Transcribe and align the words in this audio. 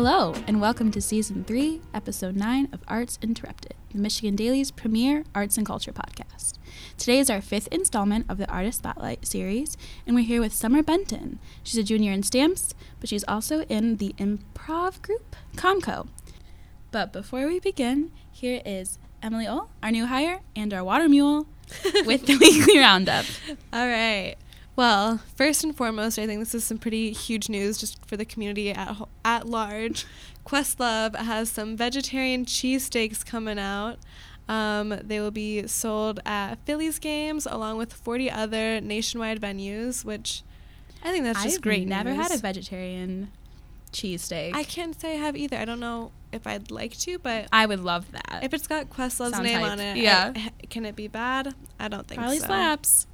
Hello, 0.00 0.32
and 0.46 0.60
welcome 0.60 0.92
to 0.92 1.00
Season 1.00 1.42
3, 1.42 1.80
Episode 1.92 2.36
9 2.36 2.68
of 2.70 2.84
Arts 2.86 3.18
Interrupted, 3.20 3.74
the 3.92 3.98
Michigan 3.98 4.36
Daily's 4.36 4.70
premier 4.70 5.24
arts 5.34 5.56
and 5.56 5.66
culture 5.66 5.90
podcast. 5.90 6.56
Today 6.96 7.18
is 7.18 7.28
our 7.28 7.40
fifth 7.40 7.66
installment 7.72 8.24
of 8.28 8.38
the 8.38 8.48
Artist 8.48 8.78
Spotlight 8.78 9.26
series, 9.26 9.76
and 10.06 10.14
we're 10.14 10.24
here 10.24 10.40
with 10.40 10.52
Summer 10.52 10.84
Benton. 10.84 11.40
She's 11.64 11.78
a 11.78 11.82
junior 11.82 12.12
in 12.12 12.22
stamps, 12.22 12.74
but 13.00 13.08
she's 13.08 13.24
also 13.26 13.62
in 13.62 13.96
the 13.96 14.14
improv 14.18 15.02
group 15.02 15.34
Comco. 15.56 16.06
But 16.92 17.12
before 17.12 17.48
we 17.48 17.58
begin, 17.58 18.12
here 18.30 18.62
is 18.64 19.00
Emily 19.20 19.48
Oll, 19.48 19.68
our 19.82 19.90
new 19.90 20.06
hire, 20.06 20.42
and 20.54 20.72
our 20.72 20.84
water 20.84 21.08
mule 21.08 21.48
with 22.06 22.24
the 22.26 22.36
weekly 22.36 22.78
roundup. 22.78 23.24
All 23.72 23.88
right. 23.88 24.36
Well, 24.78 25.18
first 25.34 25.64
and 25.64 25.76
foremost, 25.76 26.20
I 26.20 26.26
think 26.28 26.38
this 26.38 26.54
is 26.54 26.62
some 26.62 26.78
pretty 26.78 27.10
huge 27.10 27.48
news 27.48 27.78
just 27.78 27.98
for 28.06 28.16
the 28.16 28.24
community 28.24 28.70
at 28.70 28.86
ho- 28.86 29.08
at 29.24 29.48
large. 29.48 30.06
Questlove 30.46 31.16
has 31.16 31.50
some 31.50 31.76
vegetarian 31.76 32.44
cheesesteaks 32.44 33.26
coming 33.26 33.58
out. 33.58 33.96
Um, 34.48 34.96
they 35.02 35.18
will 35.18 35.32
be 35.32 35.66
sold 35.66 36.20
at 36.24 36.64
Phillies 36.64 37.00
games 37.00 37.44
along 37.44 37.76
with 37.78 37.92
40 37.92 38.30
other 38.30 38.80
nationwide 38.80 39.40
venues, 39.40 40.04
which 40.04 40.44
I 41.02 41.10
think 41.10 41.24
that's 41.24 41.42
just 41.42 41.56
I've 41.56 41.62
great. 41.62 41.88
never 41.88 42.10
news. 42.14 42.28
had 42.28 42.38
a 42.38 42.40
vegetarian 42.40 43.32
cheesesteak. 43.92 44.54
I 44.54 44.62
can't 44.62 44.98
say 45.00 45.14
I 45.14 45.16
have 45.16 45.36
either. 45.36 45.56
I 45.56 45.64
don't 45.64 45.80
know 45.80 46.12
if 46.32 46.46
I'd 46.46 46.70
like 46.70 46.96
to, 46.98 47.18
but 47.18 47.48
I 47.52 47.66
would 47.66 47.80
love 47.80 48.12
that. 48.12 48.44
if 48.44 48.54
it's 48.54 48.68
got 48.68 48.88
Questlove's 48.90 49.32
Sounds 49.32 49.40
name 49.42 49.60
on 49.64 49.80
it, 49.80 49.96
Yeah. 49.96 50.32
I- 50.36 50.52
can 50.70 50.84
it 50.86 50.94
be 50.94 51.08
bad? 51.08 51.52
I 51.80 51.88
don't 51.88 52.06
think 52.06 52.20
Probably 52.20 52.38
so. 52.38 52.46
slaps. 52.46 53.08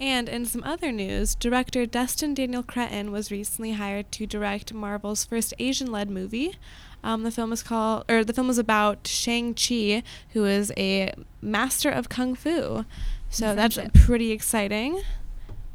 And 0.00 0.30
in 0.30 0.46
some 0.46 0.64
other 0.64 0.90
news, 0.90 1.34
director 1.34 1.84
Destin 1.84 2.32
Daniel 2.32 2.62
Cretton 2.62 3.12
was 3.12 3.30
recently 3.30 3.72
hired 3.72 4.10
to 4.12 4.26
direct 4.26 4.72
Marvel's 4.72 5.26
first 5.26 5.52
Asian-led 5.58 6.08
movie. 6.08 6.56
Um, 7.04 7.22
the 7.22 7.30
film 7.30 7.52
is 7.52 7.62
called, 7.62 8.04
or 8.10 8.24
the 8.24 8.32
film 8.32 8.48
is 8.48 8.56
about 8.56 9.06
Shang 9.06 9.54
Chi, 9.54 10.02
who 10.30 10.46
is 10.46 10.72
a 10.76 11.12
master 11.42 11.90
of 11.90 12.08
kung 12.08 12.34
fu. 12.34 12.86
So 13.28 13.54
that's 13.54 13.74
Friendship. 13.74 13.94
pretty 14.02 14.32
exciting. 14.32 15.02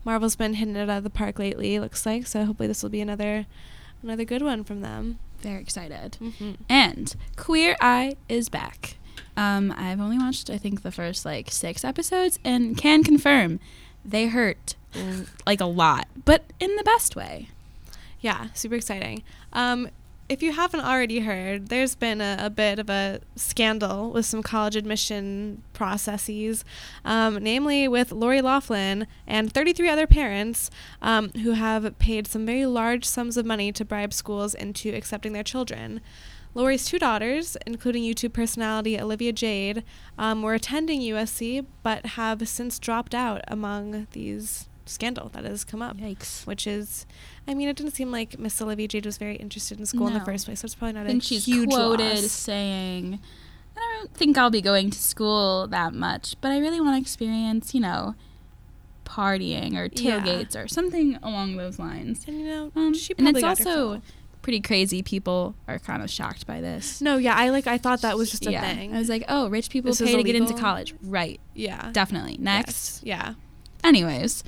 Marvel's 0.03 0.35
been 0.35 0.55
hitting 0.55 0.75
it 0.75 0.89
out 0.89 0.97
of 0.97 1.03
the 1.03 1.09
park 1.09 1.39
lately. 1.39 1.79
Looks 1.79 2.05
like 2.05 2.27
so. 2.27 2.45
Hopefully, 2.45 2.67
this 2.67 2.83
will 2.83 2.89
be 2.89 3.01
another 3.01 3.45
another 4.03 4.25
good 4.25 4.41
one 4.41 4.63
from 4.63 4.81
them. 4.81 5.19
Very 5.39 5.61
excited. 5.61 6.17
Mm-hmm. 6.21 6.51
And 6.69 7.15
Queer 7.35 7.75
Eye 7.81 8.15
is 8.27 8.49
back. 8.49 8.97
Um, 9.37 9.73
I've 9.75 9.99
only 9.99 10.17
watched, 10.17 10.49
I 10.49 10.57
think, 10.57 10.81
the 10.81 10.91
first 10.91 11.25
like 11.25 11.51
six 11.51 11.83
episodes 11.83 12.39
and 12.43 12.77
can 12.77 13.03
confirm 13.03 13.59
they 14.05 14.27
hurt 14.27 14.75
like 15.45 15.59
a 15.59 15.65
lot, 15.65 16.07
but 16.23 16.43
in 16.59 16.75
the 16.75 16.83
best 16.83 17.15
way. 17.15 17.49
Yeah, 18.21 18.47
super 18.53 18.75
exciting. 18.75 19.23
Um, 19.53 19.89
if 20.27 20.41
you 20.41 20.53
haven't 20.53 20.79
already 20.79 21.19
heard, 21.19 21.67
there's 21.67 21.93
been 21.93 22.19
a, 22.19 22.37
a 22.39 22.49
bit 22.49 22.79
of 22.79 22.89
a 22.89 23.19
scandal 23.35 24.09
with 24.09 24.25
some 24.25 24.41
college 24.41 24.75
admission 24.75 25.61
processes, 25.73 26.65
um, 27.03 27.35
namely 27.43 27.87
with 27.87 28.11
Lori 28.11 28.41
Laughlin 28.41 29.05
and 29.27 29.53
33 29.53 29.87
other 29.87 30.07
parents 30.07 30.71
um, 31.01 31.29
who 31.43 31.51
have 31.51 31.97
paid 31.99 32.25
some 32.25 32.45
very 32.45 32.65
large 32.65 33.05
sums 33.05 33.37
of 33.37 33.45
money 33.45 33.71
to 33.71 33.85
bribe 33.85 34.13
schools 34.13 34.55
into 34.55 34.95
accepting 34.95 35.33
their 35.33 35.43
children. 35.43 36.01
Lori's 36.55 36.85
two 36.85 36.97
daughters, 36.97 37.57
including 37.67 38.03
YouTube 38.03 38.33
personality 38.33 38.99
Olivia 38.99 39.31
Jade, 39.33 39.83
um, 40.17 40.41
were 40.41 40.53
attending 40.55 41.01
USC 41.01 41.65
but 41.83 42.05
have 42.05 42.47
since 42.47 42.79
dropped 42.79 43.13
out 43.13 43.41
among 43.47 44.07
these 44.13 44.67
scandal 44.87 45.29
that 45.29 45.43
has 45.43 45.63
come 45.63 45.81
up 45.81 45.97
Yikes. 45.97 46.45
which 46.47 46.65
is, 46.67 47.05
I 47.47 47.53
mean, 47.53 47.67
it 47.67 47.75
didn't 47.75 47.93
seem 47.93 48.11
like 48.11 48.39
Miss 48.39 48.61
Olivia 48.61 48.87
Jade 48.87 49.05
was 49.05 49.17
very 49.17 49.35
interested 49.35 49.79
in 49.79 49.85
school 49.85 50.07
in 50.07 50.13
the 50.13 50.21
first 50.21 50.45
place. 50.45 50.61
So 50.61 50.65
it's 50.65 50.75
probably 50.75 50.93
not 50.93 51.05
think 51.07 51.23
a 51.23 51.25
she's 51.25 51.45
huge 51.45 51.69
quoted 51.69 52.21
loss. 52.21 52.31
saying, 52.31 53.19
I 53.75 53.97
don't 53.99 54.13
think 54.13 54.37
I'll 54.37 54.49
be 54.51 54.61
going 54.61 54.91
to 54.91 54.97
school 54.99 55.67
that 55.67 55.93
much, 55.93 56.35
but 56.39 56.51
I 56.51 56.59
really 56.59 56.79
want 56.79 56.95
to 56.95 57.01
experience, 57.01 57.73
you 57.73 57.81
know, 57.81 58.15
partying 59.05 59.75
or 59.75 59.89
Yeah. 59.93 60.19
tailgates 60.21 60.55
or 60.55 60.67
something 60.67 61.17
along 61.21 61.57
those 61.57 61.77
lines. 61.79 62.23
And 62.27 62.39
you 62.39 62.45
know, 62.45 62.71
Um, 62.75 62.93
she 62.93 63.13
and 63.17 63.25
probably 63.25 63.41
it's 63.41 63.59
got 63.63 63.67
her 63.67 63.79
also. 63.81 64.01
Pretty 64.45 64.61
crazy. 64.61 65.01
People 65.01 65.55
are 65.67 65.79
kind 65.79 66.03
of 66.03 66.09
shocked 66.09 66.45
by 66.45 66.61
this. 66.61 67.01
no, 67.01 67.17
yeah, 67.17 67.35
I 67.35 67.49
like. 67.49 67.65
I 67.65 67.79
thought 67.79 68.01
that 68.01 68.15
was 68.15 68.29
just 68.29 68.45
a 68.45 68.51
yeah. 68.51 68.61
thing. 68.61 68.95
I 68.95 68.99
was 68.99 69.09
like, 69.09 69.25
oh, 69.27 69.49
rich 69.49 69.71
people 69.71 69.89
This 69.91 69.99
pay 69.99 70.15
to 70.15 70.23
get 70.23 70.35
into 70.35 70.53
college. 70.53 70.93
Right. 71.01 71.41
yeah, 71.55 71.89
Definitely. 71.91 72.37
Next. 72.39 73.03
Yes, 73.03 73.23
yeah, 73.25 73.33
Anyways, 73.83 74.43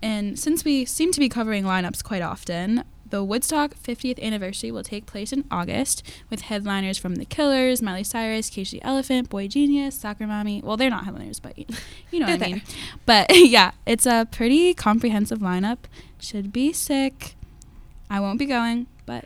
and 0.00 0.38
since 0.38 0.64
we 0.64 0.84
seem 0.84 1.10
to 1.10 1.18
be 1.18 1.28
covering 1.28 1.64
lineups 1.64 2.04
quite 2.04 2.22
often, 2.22 2.84
the 3.10 3.24
Woodstock 3.24 3.74
50th 3.74 4.22
anniversary 4.22 4.70
will 4.70 4.84
take 4.84 5.06
place 5.06 5.32
in 5.32 5.44
August 5.50 6.04
with 6.30 6.42
headliners 6.42 6.96
from 6.96 7.16
The 7.16 7.24
Killers, 7.24 7.82
Miley 7.82 8.04
Cyrus, 8.04 8.48
Cage 8.48 8.70
the 8.70 8.82
Elephant, 8.82 9.28
Boy 9.28 9.48
Genius, 9.48 9.96
Soccer 9.96 10.28
Mommy. 10.28 10.62
Well, 10.64 10.76
they're 10.76 10.88
not 10.88 11.04
headliners, 11.04 11.40
but 11.40 11.58
you 11.58 12.20
know 12.20 12.26
what 12.26 12.42
I 12.42 12.46
mean. 12.52 12.62
But 13.06 13.26
yeah, 13.34 13.72
it's 13.86 14.06
a 14.06 14.28
pretty 14.30 14.72
comprehensive 14.72 15.40
lineup. 15.40 15.78
Should 16.20 16.52
be 16.52 16.72
sick. 16.72 17.34
I 18.08 18.20
won't 18.20 18.38
be 18.38 18.46
going, 18.46 18.86
but 19.06 19.24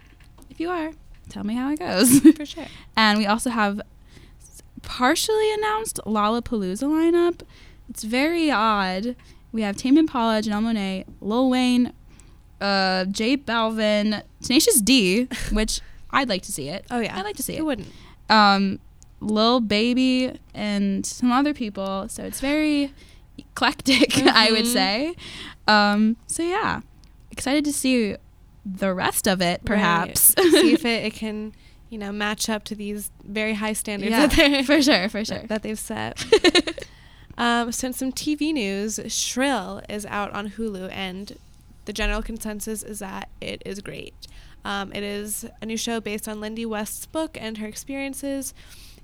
if 0.50 0.60
you 0.60 0.70
are, 0.70 0.92
tell 1.28 1.44
me 1.44 1.54
how 1.54 1.70
it 1.70 1.78
goes. 1.78 2.20
for 2.36 2.46
sure. 2.46 2.66
And 2.96 3.18
we 3.18 3.26
also 3.26 3.50
have 3.50 3.80
partially 4.82 5.52
announced 5.54 6.00
Lollapalooza 6.06 6.84
lineup. 6.84 7.42
It's 7.88 8.04
very 8.04 8.50
odd. 8.50 9.16
We 9.52 9.62
have 9.62 9.76
Tame 9.76 9.98
Impala, 9.98 10.42
Janelle 10.42 10.62
Monáe, 10.62 11.04
Lil 11.20 11.50
Wayne, 11.50 11.92
uh, 12.60 13.04
J 13.06 13.36
Balvin, 13.36 14.22
Tenacious 14.42 14.80
D, 14.80 15.28
which 15.52 15.80
I'd 16.10 16.28
like 16.28 16.42
to 16.42 16.52
see 16.52 16.68
it. 16.68 16.84
Oh 16.90 17.00
yeah, 17.00 17.16
I'd 17.18 17.24
like 17.24 17.36
to 17.36 17.42
see 17.42 17.54
it. 17.54 17.58
Who 17.58 17.64
wouldn't? 17.66 17.88
Um, 18.28 18.78
Lil 19.20 19.60
Baby 19.60 20.38
and 20.54 21.04
some 21.04 21.32
other 21.32 21.52
people. 21.52 22.08
So 22.08 22.22
it's 22.22 22.40
very 22.40 22.92
eclectic, 23.38 24.16
I 24.18 24.50
would 24.52 24.64
Mhm. 24.66 24.72
say. 24.72 25.14
Um, 25.66 26.16
so 26.26 26.42
yeah, 26.42 26.80
excited 27.30 27.64
to 27.64 27.72
see 27.72 28.16
the 28.64 28.92
rest 28.94 29.26
of 29.26 29.40
it, 29.40 29.64
perhaps. 29.64 30.34
Right. 30.36 30.50
See 30.52 30.72
if 30.72 30.84
it, 30.84 31.04
it 31.06 31.14
can, 31.14 31.54
you 31.88 31.98
know, 31.98 32.12
match 32.12 32.48
up 32.48 32.64
to 32.64 32.74
these 32.74 33.10
very 33.24 33.54
high 33.54 33.72
standards 33.72 34.10
Yeah, 34.10 34.26
that, 34.26 34.36
they're, 34.36 34.64
for 34.64 34.82
sure, 34.82 35.08
for 35.08 35.24
sure. 35.24 35.38
that, 35.38 35.48
that 35.48 35.62
they've 35.62 35.78
set. 35.78 36.24
Um, 37.38 37.72
so 37.72 37.86
in 37.86 37.92
some 37.94 38.12
TV 38.12 38.52
news, 38.52 39.00
Shrill 39.08 39.80
is 39.88 40.04
out 40.04 40.30
on 40.32 40.50
Hulu, 40.50 40.90
and 40.92 41.38
the 41.86 41.92
general 41.94 42.20
consensus 42.20 42.82
is 42.82 42.98
that 42.98 43.30
it 43.40 43.62
is 43.64 43.80
great. 43.80 44.26
Um, 44.62 44.92
it 44.92 45.02
is 45.02 45.46
a 45.62 45.64
new 45.64 45.78
show 45.78 46.00
based 46.00 46.28
on 46.28 46.42
Lindy 46.42 46.66
West's 46.66 47.06
book 47.06 47.38
and 47.40 47.56
her 47.56 47.66
experiences. 47.66 48.52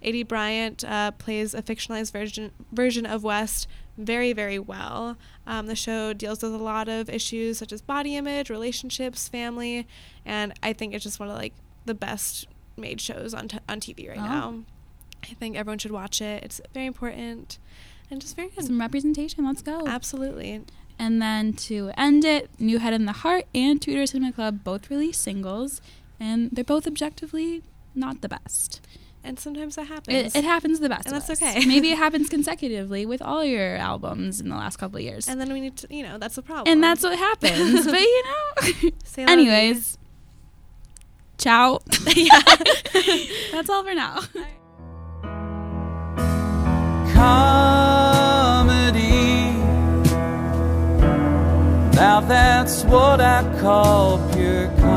Aidy 0.05 0.27
Bryant 0.27 0.85
uh, 0.85 1.13
plays 1.13 1.55
a 1.55 1.63
fictionalized 1.63 2.13
version 2.13 2.51
version 2.73 3.07
of 3.07 3.25
West 3.25 3.67
very, 3.99 4.33
very 4.33 4.59
well. 4.59 5.17
Um, 5.47 5.67
the 5.67 5.77
show 5.77 6.13
deals 6.13 6.43
with 6.43 6.53
a 6.55 6.59
lot 6.59 6.89
of 6.89 7.09
issues 7.09 7.59
such 7.59 7.73
as 7.73 7.81
body 7.81 8.17
image, 8.17 8.51
relationships, 8.51 9.29
family, 9.29 9.87
and 10.25 10.53
I 10.63 10.73
think 10.73 10.95
it's 10.95 11.05
just 11.05 11.19
one 11.21 11.29
of 11.31 11.37
like 11.37 11.55
the 11.85 11.95
best 11.95 12.47
made 12.77 13.01
shows 13.01 13.33
on 13.35 13.49
t- 13.49 13.59
on 13.69 13.81
TV 13.81 14.09
right 14.09 14.19
Oh. 14.19 14.23
now. 14.27 14.65
I 15.25 15.35
think 15.35 15.57
everyone 15.57 15.79
should 15.79 15.91
watch 15.93 16.21
it. 16.21 16.45
It's 16.45 16.61
very 16.75 16.87
important 16.87 17.59
and 18.11 18.21
just 18.21 18.37
very 18.37 18.49
good. 18.49 18.65
Some 18.65 18.81
representation. 18.81 19.45
Let's 19.45 19.63
go. 19.63 19.87
Absolutely. 19.87 20.63
And 20.99 21.21
then 21.21 21.53
to 21.55 21.91
end 21.97 22.25
it, 22.25 22.49
New 22.59 22.79
Head 22.79 22.93
and 22.95 23.07
the 23.09 23.13
Heart 23.13 23.45
and 23.55 23.83
Two 23.83 23.95
Door 23.95 24.07
Cinema 24.07 24.33
Club 24.33 24.63
both 24.65 24.89
released 24.91 25.21
singles, 25.23 25.81
and 26.21 26.51
they're 26.53 26.65
both 26.65 26.87
objectively 26.87 27.63
not 27.95 28.21
the 28.23 28.29
best. 28.29 28.81
And 29.27 29.39
sometimes 29.41 29.75
that 29.77 29.89
happens. 29.89 30.35
It, 30.35 30.39
it 30.39 30.45
happens 30.45 30.79
the 30.81 30.89
best, 30.89 31.07
And 31.07 31.17
of 31.17 31.27
that's 31.27 31.43
us. 31.43 31.49
okay. 31.57 31.67
Maybe 31.75 31.91
it 31.91 31.99
happens 31.99 32.29
consecutively 32.29 33.05
with 33.07 33.21
all 33.21 33.45
your 33.45 33.77
albums 33.77 34.41
in 34.41 34.49
the 34.49 34.55
last 34.57 34.77
couple 34.77 34.99
of 34.99 35.03
years, 35.03 35.27
and 35.29 35.41
then 35.41 35.53
we 35.53 35.61
need 35.61 35.77
to, 35.79 35.87
you 35.95 36.03
know, 36.05 36.17
that's 36.17 36.37
the 36.37 36.43
problem. 36.43 36.71
and 36.73 36.83
that's 36.83 37.03
what 37.03 37.19
happens. 37.19 37.85
but 37.85 38.01
you 38.01 38.23
know, 38.29 38.91
Say 39.05 39.23
la 39.23 39.27
vie. 39.27 39.33
anyways, 39.33 39.99
ciao. 41.39 41.81
yeah. 42.15 42.41
That's 43.53 43.69
all 43.69 43.83
for 43.85 43.95
now. 43.95 44.21
comedy. 47.87 49.53
Now 51.97 52.21
that's 52.21 52.85
what 52.85 53.21
I 53.21 53.43
call 53.61 54.19
pure 54.33 54.69
comedy. 54.79 54.96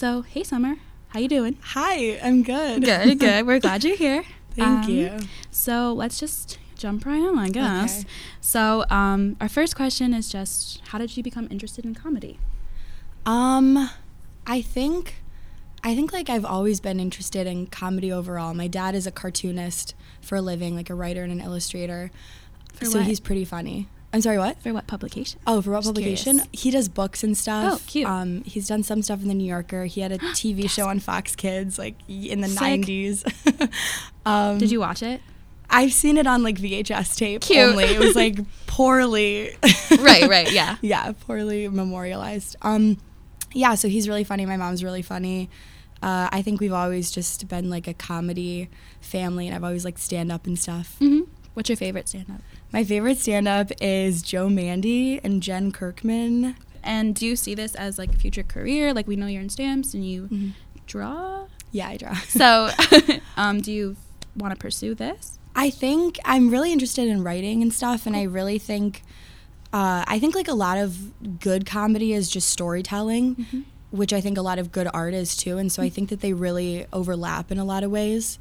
So, 0.00 0.22
hey, 0.22 0.42
Summer, 0.44 0.76
how 1.08 1.20
you 1.20 1.28
doing? 1.28 1.58
Hi, 1.60 2.18
I'm 2.22 2.42
good. 2.42 2.82
Good, 2.82 3.18
good. 3.18 3.46
We're 3.46 3.60
glad 3.60 3.84
you're 3.84 3.98
here. 3.98 4.24
Thank 4.52 4.86
Um, 4.86 4.90
you. 4.90 5.18
So 5.50 5.92
let's 5.92 6.18
just 6.18 6.58
jump 6.74 7.04
right 7.04 7.20
on, 7.20 7.38
I 7.38 7.50
guess. 7.50 8.00
Okay. 8.00 8.08
So, 8.40 8.86
um, 8.88 9.36
our 9.42 9.48
first 9.50 9.76
question 9.76 10.14
is 10.14 10.30
just, 10.30 10.80
how 10.86 10.96
did 10.96 11.18
you 11.18 11.22
become 11.22 11.48
interested 11.50 11.84
in 11.84 11.94
comedy? 11.94 12.38
Um, 13.26 13.90
I 14.46 14.62
think, 14.62 15.16
I 15.84 15.94
think 15.94 16.14
like 16.14 16.30
I've 16.30 16.46
always 16.46 16.80
been 16.80 16.98
interested 16.98 17.46
in 17.46 17.66
comedy 17.66 18.10
overall. 18.10 18.54
My 18.54 18.68
dad 18.68 18.94
is 18.94 19.06
a 19.06 19.10
cartoonist 19.12 19.94
for 20.22 20.36
a 20.36 20.40
living, 20.40 20.74
like 20.74 20.88
a 20.88 20.94
writer 20.94 21.22
and 21.22 21.30
an 21.30 21.42
illustrator. 21.42 22.10
For 22.72 22.86
so 22.86 23.00
what? 23.00 23.06
he's 23.06 23.20
pretty 23.20 23.44
funny. 23.44 23.86
I'm 24.12 24.20
sorry, 24.20 24.38
what? 24.38 24.60
For 24.60 24.72
what 24.72 24.86
publication? 24.88 25.38
Oh, 25.46 25.62
for 25.62 25.70
what 25.70 25.78
Just 25.84 25.88
publication? 25.94 26.38
curious. 26.38 26.62
He 26.62 26.70
does 26.72 26.88
books 26.88 27.22
and 27.22 27.36
stuff. 27.36 27.74
Oh, 27.74 27.80
cute. 27.86 28.08
Um, 28.08 28.42
he's 28.42 28.66
done 28.66 28.82
some 28.82 29.02
stuff 29.02 29.22
in 29.22 29.28
the 29.28 29.34
New 29.34 29.46
Yorker. 29.46 29.84
He 29.84 30.00
had 30.00 30.10
a 30.10 30.18
TV 30.34 30.68
show 30.68 30.88
on 30.88 30.98
Fox 30.98 31.36
Kids, 31.36 31.78
like 31.78 31.94
in 32.08 32.40
the 32.40 32.48
Sick. 32.48 32.58
'90s. 32.82 33.70
um, 34.26 34.58
Did 34.58 34.70
you 34.72 34.80
watch 34.80 35.02
it? 35.02 35.20
I've 35.72 35.92
seen 35.92 36.16
it 36.18 36.26
on 36.26 36.42
like 36.42 36.56
VHS 36.56 37.16
tape 37.16 37.42
Cute. 37.42 37.58
only. 37.60 37.84
It 37.84 38.00
was 38.00 38.16
like 38.16 38.38
poorly. 38.66 39.54
Right, 40.00 40.28
right, 40.28 40.50
yeah. 40.50 40.76
yeah, 40.82 41.12
poorly 41.26 41.68
memorialized. 41.68 42.56
Um, 42.62 42.98
yeah, 43.52 43.76
so 43.76 43.86
he's 43.86 44.08
really 44.08 44.24
funny. 44.24 44.44
My 44.46 44.56
mom's 44.56 44.82
really 44.82 45.02
funny. 45.02 45.48
Uh, 46.02 46.28
I 46.32 46.42
think 46.42 46.60
we've 46.60 46.72
always 46.72 47.12
just 47.12 47.46
been 47.46 47.70
like 47.70 47.86
a 47.86 47.94
comedy 47.94 48.68
family, 49.00 49.46
and 49.46 49.54
I've 49.54 49.62
always 49.62 49.84
liked 49.84 50.00
stand 50.00 50.32
up 50.32 50.46
and 50.48 50.58
stuff. 50.58 50.96
hmm 50.98 51.20
What's 51.54 51.68
your 51.68 51.76
favorite 51.76 52.08
stand-up? 52.08 52.40
My 52.72 52.84
favorite 52.84 53.18
stand 53.18 53.48
up 53.48 53.72
is 53.80 54.22
Joe 54.22 54.48
Mande 54.48 55.20
and 55.24 55.42
Jen 55.42 55.72
Kirkman. 55.72 56.56
And 56.82 57.14
do 57.14 57.26
you 57.26 57.36
see 57.36 57.54
this 57.54 57.74
as 57.74 57.98
like 57.98 58.14
a 58.14 58.18
future 58.18 58.42
career? 58.42 58.94
Like 58.94 59.06
we 59.08 59.16
know 59.16 59.26
you're 59.26 59.42
in 59.42 59.48
stamps 59.48 59.92
and 59.92 60.08
you 60.08 60.28
Mhm. 60.28 60.52
draw. 60.86 61.46
Yeah, 61.72 61.88
I 61.88 61.96
draw. 61.96 62.14
So, 62.28 62.70
um, 63.36 63.60
do 63.60 63.72
you 63.72 63.96
want 64.36 64.54
to 64.54 64.58
pursue 64.58 64.94
this? 64.94 65.38
I 65.54 65.70
think 65.70 66.18
I'm 66.24 66.48
really 66.48 66.72
interested 66.72 67.08
in 67.08 67.24
writing 67.24 67.60
and 67.60 67.72
stuff, 67.72 68.06
and 68.06 68.14
I 68.16 68.22
really 68.22 68.58
think, 68.58 69.02
uh, 69.72 70.04
I 70.06 70.18
think 70.20 70.34
like 70.36 70.46
a 70.48 70.54
lot 70.54 70.78
of 70.78 71.40
good 71.40 71.66
comedy 71.66 72.12
is 72.12 72.30
just 72.30 72.48
storytelling, 72.50 73.34
Mhm. 73.34 73.64
which 73.90 74.12
I 74.12 74.20
think 74.20 74.38
a 74.38 74.42
lot 74.42 74.60
of 74.60 74.70
good 74.70 74.86
art 74.94 75.12
is 75.12 75.36
too, 75.36 75.58
and 75.58 75.70
so 75.72 75.82
I 75.82 75.88
think 75.88 76.08
that 76.10 76.20
they 76.20 76.32
really 76.32 76.86
overlap 76.92 77.50
in 77.50 77.58
a 77.58 77.64
lot 77.64 77.82
of 77.82 77.90
ways. 77.90 78.38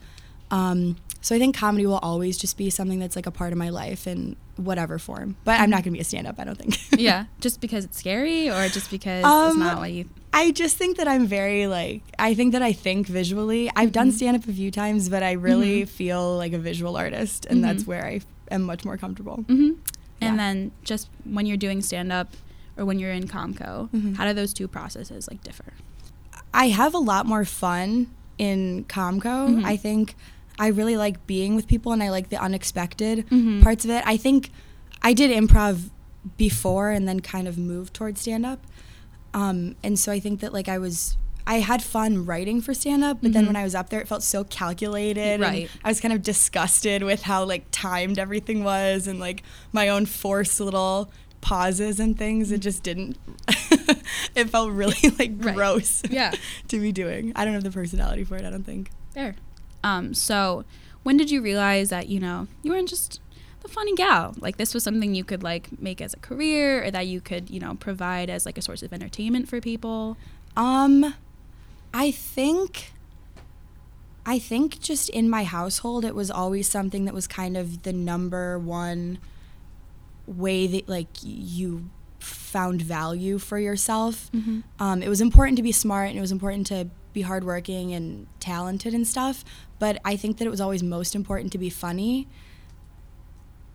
Um, 0.51 0.97
so 1.21 1.35
I 1.35 1.39
think 1.39 1.55
comedy 1.55 1.85
will 1.85 1.97
always 1.99 2.37
just 2.37 2.57
be 2.57 2.69
something 2.69 2.97
that's 2.99 3.15
like 3.15 3.25
a 3.25 3.31
part 3.31 3.51
of 3.51 3.57
my 3.59 3.69
life 3.69 4.07
in 4.07 4.35
whatever 4.55 4.97
form. 4.99 5.35
But 5.43 5.59
I'm 5.59 5.69
not 5.69 5.83
gonna 5.83 5.93
be 5.93 5.99
a 5.99 6.03
stand-up. 6.05 6.35
I 6.39 6.43
don't 6.45 6.57
think. 6.57 6.77
yeah, 6.99 7.25
just 7.41 7.59
because 7.61 7.83
it's 7.85 7.97
scary, 7.99 8.49
or 8.49 8.67
just 8.69 8.89
because 8.89 9.19
it's 9.19 9.27
Um, 9.55 9.59
not 9.59 9.77
what 9.79 9.91
you. 9.91 10.05
I 10.31 10.51
just 10.51 10.77
think 10.77 10.97
that 10.97 11.07
I'm 11.07 11.25
very 11.27 11.67
like 11.67 12.01
I 12.17 12.33
think 12.35 12.53
that 12.53 12.61
I 12.61 12.71
think 12.73 13.07
visually. 13.07 13.69
I've 13.75 13.91
done 13.91 14.11
Mhm. 14.11 14.13
stand 14.15 14.37
up 14.37 14.47
a 14.47 14.53
few 14.53 14.71
times, 14.71 15.09
but 15.09 15.21
I 15.23 15.33
really 15.33 15.83
Mhm. 15.83 15.89
feel 15.89 16.37
like 16.37 16.53
a 16.53 16.59
visual 16.59 16.95
artist, 16.97 17.45
and 17.49 17.63
that's 17.63 17.83
Mhm. 17.83 17.87
where 17.87 18.05
I 18.05 18.21
am 18.51 18.63
much 18.63 18.85
more 18.85 18.97
comfortable. 18.97 19.43
hmm 19.47 19.71
Yeah. 20.21 20.29
And 20.29 20.39
then 20.39 20.71
just 20.83 21.07
when 21.25 21.45
you're 21.45 21.57
doing 21.57 21.81
stand-up, 21.81 22.35
or 22.77 22.85
when 22.85 22.97
you're 22.99 23.11
in 23.11 23.27
Comco, 23.27 23.89
Mhm. 23.91 24.15
how 24.15 24.25
do 24.25 24.33
those 24.33 24.53
two 24.53 24.67
processes 24.67 25.27
like 25.29 25.43
differ? 25.43 25.73
I 26.53 26.69
have 26.69 26.93
a 26.93 26.97
lot 26.99 27.25
more 27.25 27.43
fun 27.45 28.07
in 28.37 28.85
Comco. 28.87 29.49
Mhm. 29.59 29.65
I 29.65 29.75
think 29.77 30.15
I 30.59 30.67
really 30.67 30.97
like 30.97 31.25
being 31.25 31.55
with 31.55 31.65
people, 31.67 31.91
and 31.93 32.03
I 32.03 32.09
like 32.11 32.29
the 32.29 32.37
unexpected 32.39 33.25
Mhm. 33.29 33.63
parts 33.63 33.83
of 33.85 33.89
it. 33.91 34.03
I 34.05 34.17
think 34.17 34.51
I 35.01 35.13
did 35.13 35.31
improv 35.31 35.89
before, 36.37 36.91
and 36.91 37.07
then 37.07 37.21
kind 37.21 37.47
of 37.47 37.57
moved 37.57 37.93
towards 37.93 38.21
stand 38.21 38.45
up. 38.45 38.59
Um, 39.33 39.75
and 39.83 39.97
so 39.97 40.11
I 40.11 40.19
think 40.19 40.41
that 40.41 40.53
like 40.53 40.67
I 40.67 40.77
was. 40.77 41.15
I 41.47 41.61
had 41.61 41.81
fun 41.81 42.25
writing 42.27 42.61
for 42.61 42.75
stand 42.75 43.03
up, 43.03 43.19
but 43.23 43.33
then 43.33 43.45
Mhm. 43.45 43.47
when 43.47 43.55
I 43.55 43.63
was 43.63 43.73
up 43.73 43.89
there, 43.89 43.99
it 43.99 44.07
felt 44.07 44.21
so 44.21 44.43
calculated. 44.43 45.19
and 45.35 45.41
Right. 45.41 45.69
I 45.83 45.87
was 45.87 45.99
kind 45.99 46.13
of 46.13 46.21
disgusted 46.21 47.01
with 47.01 47.23
how 47.23 47.43
like 47.43 47.65
timed 47.71 48.19
everything 48.19 48.63
was 48.63 49.07
and 49.07 49.19
like 49.19 49.41
my 49.71 49.89
own 49.89 50.05
forced 50.05 50.59
little 50.59 51.09
pauses 51.41 51.99
and 51.99 52.15
things. 52.19 52.51
It 52.51 52.59
just 52.59 52.83
didn't. 52.83 53.17
it 54.35 54.49
felt 54.51 54.71
really 54.71 54.97
like 55.17 55.31
Right. 55.37 55.55
gross. 55.55 56.03
Yeah. 56.09 56.33
to 56.67 56.79
be 56.79 56.91
doing. 56.91 57.31
I 57.35 57.45
don't 57.45 57.53
have 57.55 57.63
the 57.63 57.71
personality 57.71 58.23
for 58.25 58.35
it. 58.35 58.45
I 58.45 58.51
don't 58.51 58.65
think. 58.65 58.91
There. 59.13 59.35
Um, 59.83 60.13
so 60.13 60.65
when 61.03 61.17
did 61.17 61.31
you 61.31 61.41
realize 61.41 61.89
that, 61.89 62.07
you 62.07 62.19
know, 62.19 62.47
you 62.63 62.71
weren't 62.71 62.89
just 62.89 63.21
the 63.61 63.67
funny 63.67 63.95
gal? 63.95 64.35
Like 64.39 64.57
this 64.57 64.73
was 64.73 64.83
something 64.83 65.15
you 65.15 65.23
could 65.23 65.43
like 65.43 65.79
make 65.81 66.01
as 66.01 66.13
a 66.13 66.19
career 66.19 66.83
or 66.83 66.91
that 66.91 67.07
you 67.07 67.21
could, 67.21 67.49
you 67.49 67.59
know, 67.59 67.75
provide 67.75 68.29
as 68.29 68.45
like 68.45 68.57
a 68.57 68.61
source 68.61 68.83
of 68.83 68.93
entertainment 68.93 69.47
for 69.47 69.61
people? 69.61 70.17
Um, 70.55 71.15
I 71.93 72.11
think. 72.11 72.93
I 74.25 74.37
think 74.37 74.79
just 74.79 75.09
in 75.09 75.27
my 75.27 75.43
household, 75.43 76.05
it 76.05 76.13
was 76.13 76.29
always 76.29 76.67
something 76.67 77.05
that 77.05 77.15
was 77.15 77.25
kind 77.25 77.57
of 77.57 77.81
the 77.81 77.93
number 77.93 78.59
one 78.59 79.17
way 80.27 80.67
that 80.67 80.87
like 80.87 81.07
you 81.23 81.89
found 82.19 82.81
value 82.81 83.39
for 83.39 83.57
yourself. 83.57 84.29
Mm-hmm. 84.31 84.59
Um, 84.79 85.01
it 85.01 85.09
was 85.09 85.21
important 85.21 85.57
to 85.57 85.63
be 85.63 85.71
smart 85.71 86.09
and 86.09 86.17
it 86.17 86.21
was 86.21 86.31
important 86.31 86.67
to 86.67 86.89
be 87.13 87.21
hardworking 87.21 87.93
and 87.93 88.27
talented 88.39 88.93
and 88.93 89.07
stuff. 89.07 89.43
But 89.79 89.99
I 90.05 90.15
think 90.15 90.37
that 90.37 90.45
it 90.45 90.49
was 90.51 90.61
always 90.61 90.83
most 90.83 91.15
important 91.15 91.51
to 91.53 91.57
be 91.57 91.69
funny. 91.69 92.27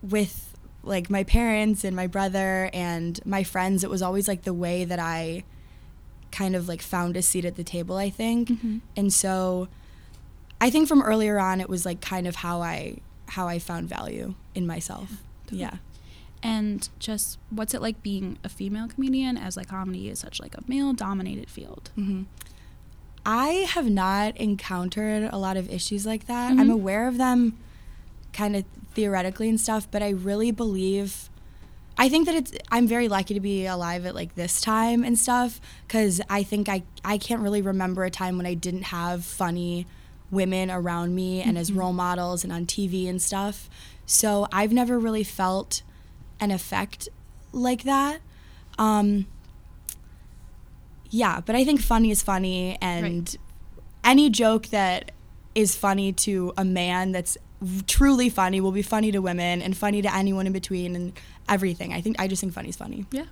With 0.02 0.56
like 0.82 1.08
my 1.08 1.24
parents 1.24 1.82
and 1.82 1.96
my 1.96 2.06
brother 2.06 2.68
and 2.74 3.18
my 3.24 3.42
friends, 3.42 3.82
it 3.84 3.90
was 3.90 4.02
always 4.02 4.28
like 4.28 4.42
the 4.42 4.52
way 4.52 4.84
that 4.84 4.98
I 4.98 5.44
kind 6.30 6.54
of 6.54 6.68
like 6.68 6.82
found 6.82 7.16
a 7.16 7.22
seat 7.22 7.44
at 7.44 7.56
the 7.56 7.64
table, 7.64 7.96
I 7.96 8.10
think. 8.10 8.48
Mhm. 8.50 8.80
And 8.96 9.12
so 9.12 9.68
I 10.60 10.68
think 10.68 10.88
from 10.88 11.00
earlier 11.02 11.38
on 11.38 11.60
it 11.60 11.68
was 11.70 11.86
like 11.86 12.00
kind 12.00 12.26
of 12.26 12.36
how 12.36 12.60
I 12.60 12.98
how 13.28 13.48
I 13.48 13.58
found 13.58 13.88
value 13.88 14.34
in 14.54 14.66
myself. 14.66 15.22
Yeah. 15.50 15.78
And 16.42 16.86
just 16.98 17.38
what's 17.48 17.72
it 17.72 17.80
like 17.80 18.02
being 18.02 18.38
a 18.44 18.50
female 18.50 18.86
comedian 18.86 19.38
as 19.38 19.56
like 19.56 19.68
comedy 19.68 20.10
is 20.10 20.18
such 20.18 20.38
like 20.40 20.54
a 20.54 20.62
male 20.68 20.92
dominated 20.92 21.48
field? 21.48 21.90
hmm 21.94 22.24
I 23.26 23.66
have 23.70 23.88
not 23.88 24.36
encountered 24.36 25.28
a 25.32 25.38
lot 25.38 25.56
of 25.56 25.70
issues 25.70 26.04
like 26.04 26.26
that. 26.26 26.52
I'm 26.52 26.68
Mhm. 26.68 26.72
aware 26.72 27.08
of 27.08 27.16
them 27.18 27.56
kind 28.32 28.54
of 28.56 28.64
theoretically 28.94 29.48
and 29.48 29.60
stuff, 29.60 29.88
but 29.90 30.02
I 30.02 30.10
really 30.10 30.50
believe 30.50 31.30
I 31.96 32.08
think 32.08 32.26
that 32.26 32.34
it's 32.34 32.52
I'm 32.72 32.88
very 32.88 33.06
lucky 33.06 33.34
to 33.34 33.40
be 33.40 33.66
alive 33.66 34.04
at 34.04 34.16
like 34.16 34.34
this 34.34 34.60
time 34.60 35.04
and 35.04 35.16
stuff 35.16 35.60
cuz 35.86 36.20
I 36.28 36.42
think 36.42 36.68
I 36.68 36.82
I 37.04 37.18
can't 37.18 37.40
really 37.40 37.62
remember 37.62 38.02
a 38.04 38.10
time 38.10 38.36
when 38.36 38.46
I 38.46 38.54
didn't 38.54 38.86
have 38.86 39.24
funny 39.24 39.86
women 40.30 40.72
around 40.72 41.14
me 41.14 41.40
and 41.40 41.56
as 41.56 41.70
Mhm. 41.70 41.76
role 41.76 41.92
models 41.92 42.42
and 42.42 42.52
on 42.52 42.66
TV 42.66 43.06
and 43.08 43.22
stuff. 43.22 43.70
So 44.06 44.48
I've 44.52 44.72
never 44.72 44.98
really 44.98 45.22
felt 45.22 45.82
an 46.40 46.50
effect 46.50 47.08
like 47.52 47.84
that. 47.84 48.20
Um 48.76 49.26
yeah, 51.14 51.40
but 51.40 51.54
I 51.54 51.64
think 51.64 51.80
funny 51.80 52.10
is 52.10 52.22
funny, 52.22 52.76
and 52.82 53.36
any 54.02 54.30
joke 54.30 54.66
that 54.68 55.12
is 55.54 55.76
funny 55.76 56.12
to 56.12 56.52
a 56.56 56.64
man 56.64 57.12
that's 57.12 57.38
truly 57.86 58.28
funny 58.28 58.60
will 58.60 58.72
be 58.72 58.82
funny 58.82 59.12
to 59.12 59.20
women 59.20 59.62
and 59.62 59.76
funny 59.76 60.02
to 60.02 60.12
anyone 60.12 60.44
in 60.48 60.52
between 60.52 60.96
and 60.96 61.12
everything. 61.48 61.92
I 61.92 62.00
think 62.00 62.16
I 62.18 62.26
just 62.26 62.40
think 62.40 62.52
funny 62.52 62.68
is 62.68 62.76
funny. 62.76 63.06
Yeah. 63.12 63.26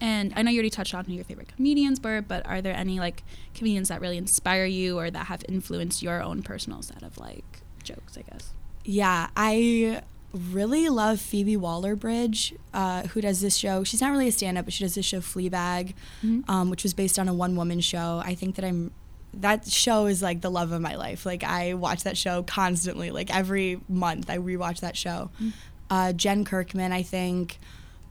And 0.00 0.32
I 0.36 0.42
know 0.42 0.52
you 0.52 0.58
already 0.58 0.70
touched 0.70 0.94
on 0.94 1.04
who 1.04 1.12
your 1.12 1.24
favorite 1.24 1.48
comedians 1.48 2.00
were, 2.00 2.22
but 2.22 2.46
are 2.46 2.62
there 2.62 2.76
any 2.76 3.00
like 3.00 3.24
comedians 3.54 3.88
that 3.88 4.00
really 4.00 4.16
inspire 4.16 4.64
you 4.64 4.96
or 4.96 5.10
that 5.10 5.26
have 5.26 5.44
influenced 5.48 6.04
your 6.04 6.22
own 6.22 6.44
personal 6.44 6.80
set 6.80 7.02
of 7.02 7.18
like 7.18 7.62
jokes, 7.82 8.16
I 8.16 8.22
guess? 8.22 8.54
Yeah, 8.84 9.30
I 9.36 10.02
really 10.32 10.88
love 10.88 11.20
Phoebe 11.20 11.56
Waller-Bridge, 11.56 12.54
uh, 12.72 13.02
who 13.08 13.20
does 13.20 13.40
this 13.40 13.56
show. 13.56 13.82
She's 13.84 14.00
not 14.00 14.10
really 14.12 14.28
a 14.28 14.32
stand-up, 14.32 14.64
but 14.64 14.72
she 14.74 14.84
does 14.84 14.94
this 14.94 15.04
show 15.06 15.18
Fleabag, 15.20 15.94
Mhm. 16.24 16.48
um, 16.48 16.70
which 16.70 16.82
was 16.84 16.94
based 16.94 17.18
on 17.18 17.28
a 17.28 17.34
one-woman 17.34 17.80
show. 17.80 18.22
I 18.24 18.34
think 18.34 18.54
that 18.56 18.64
I'm 18.64 18.92
that 19.32 19.68
show 19.68 20.06
is 20.06 20.22
like 20.22 20.40
the 20.40 20.50
love 20.50 20.72
of 20.72 20.80
my 20.80 20.96
life. 20.96 21.24
Like 21.24 21.44
I 21.44 21.74
watch 21.74 22.02
that 22.02 22.16
show 22.18 22.42
constantly. 22.42 23.12
Like 23.12 23.32
every 23.32 23.80
month, 23.88 24.28
I 24.28 24.38
rewatch 24.38 24.80
that 24.80 24.96
show. 24.96 25.30
Mm. 25.40 25.52
Uh, 25.88 26.12
Jen 26.12 26.44
Kirkman, 26.44 26.90
I 26.92 27.02
think. 27.02 27.58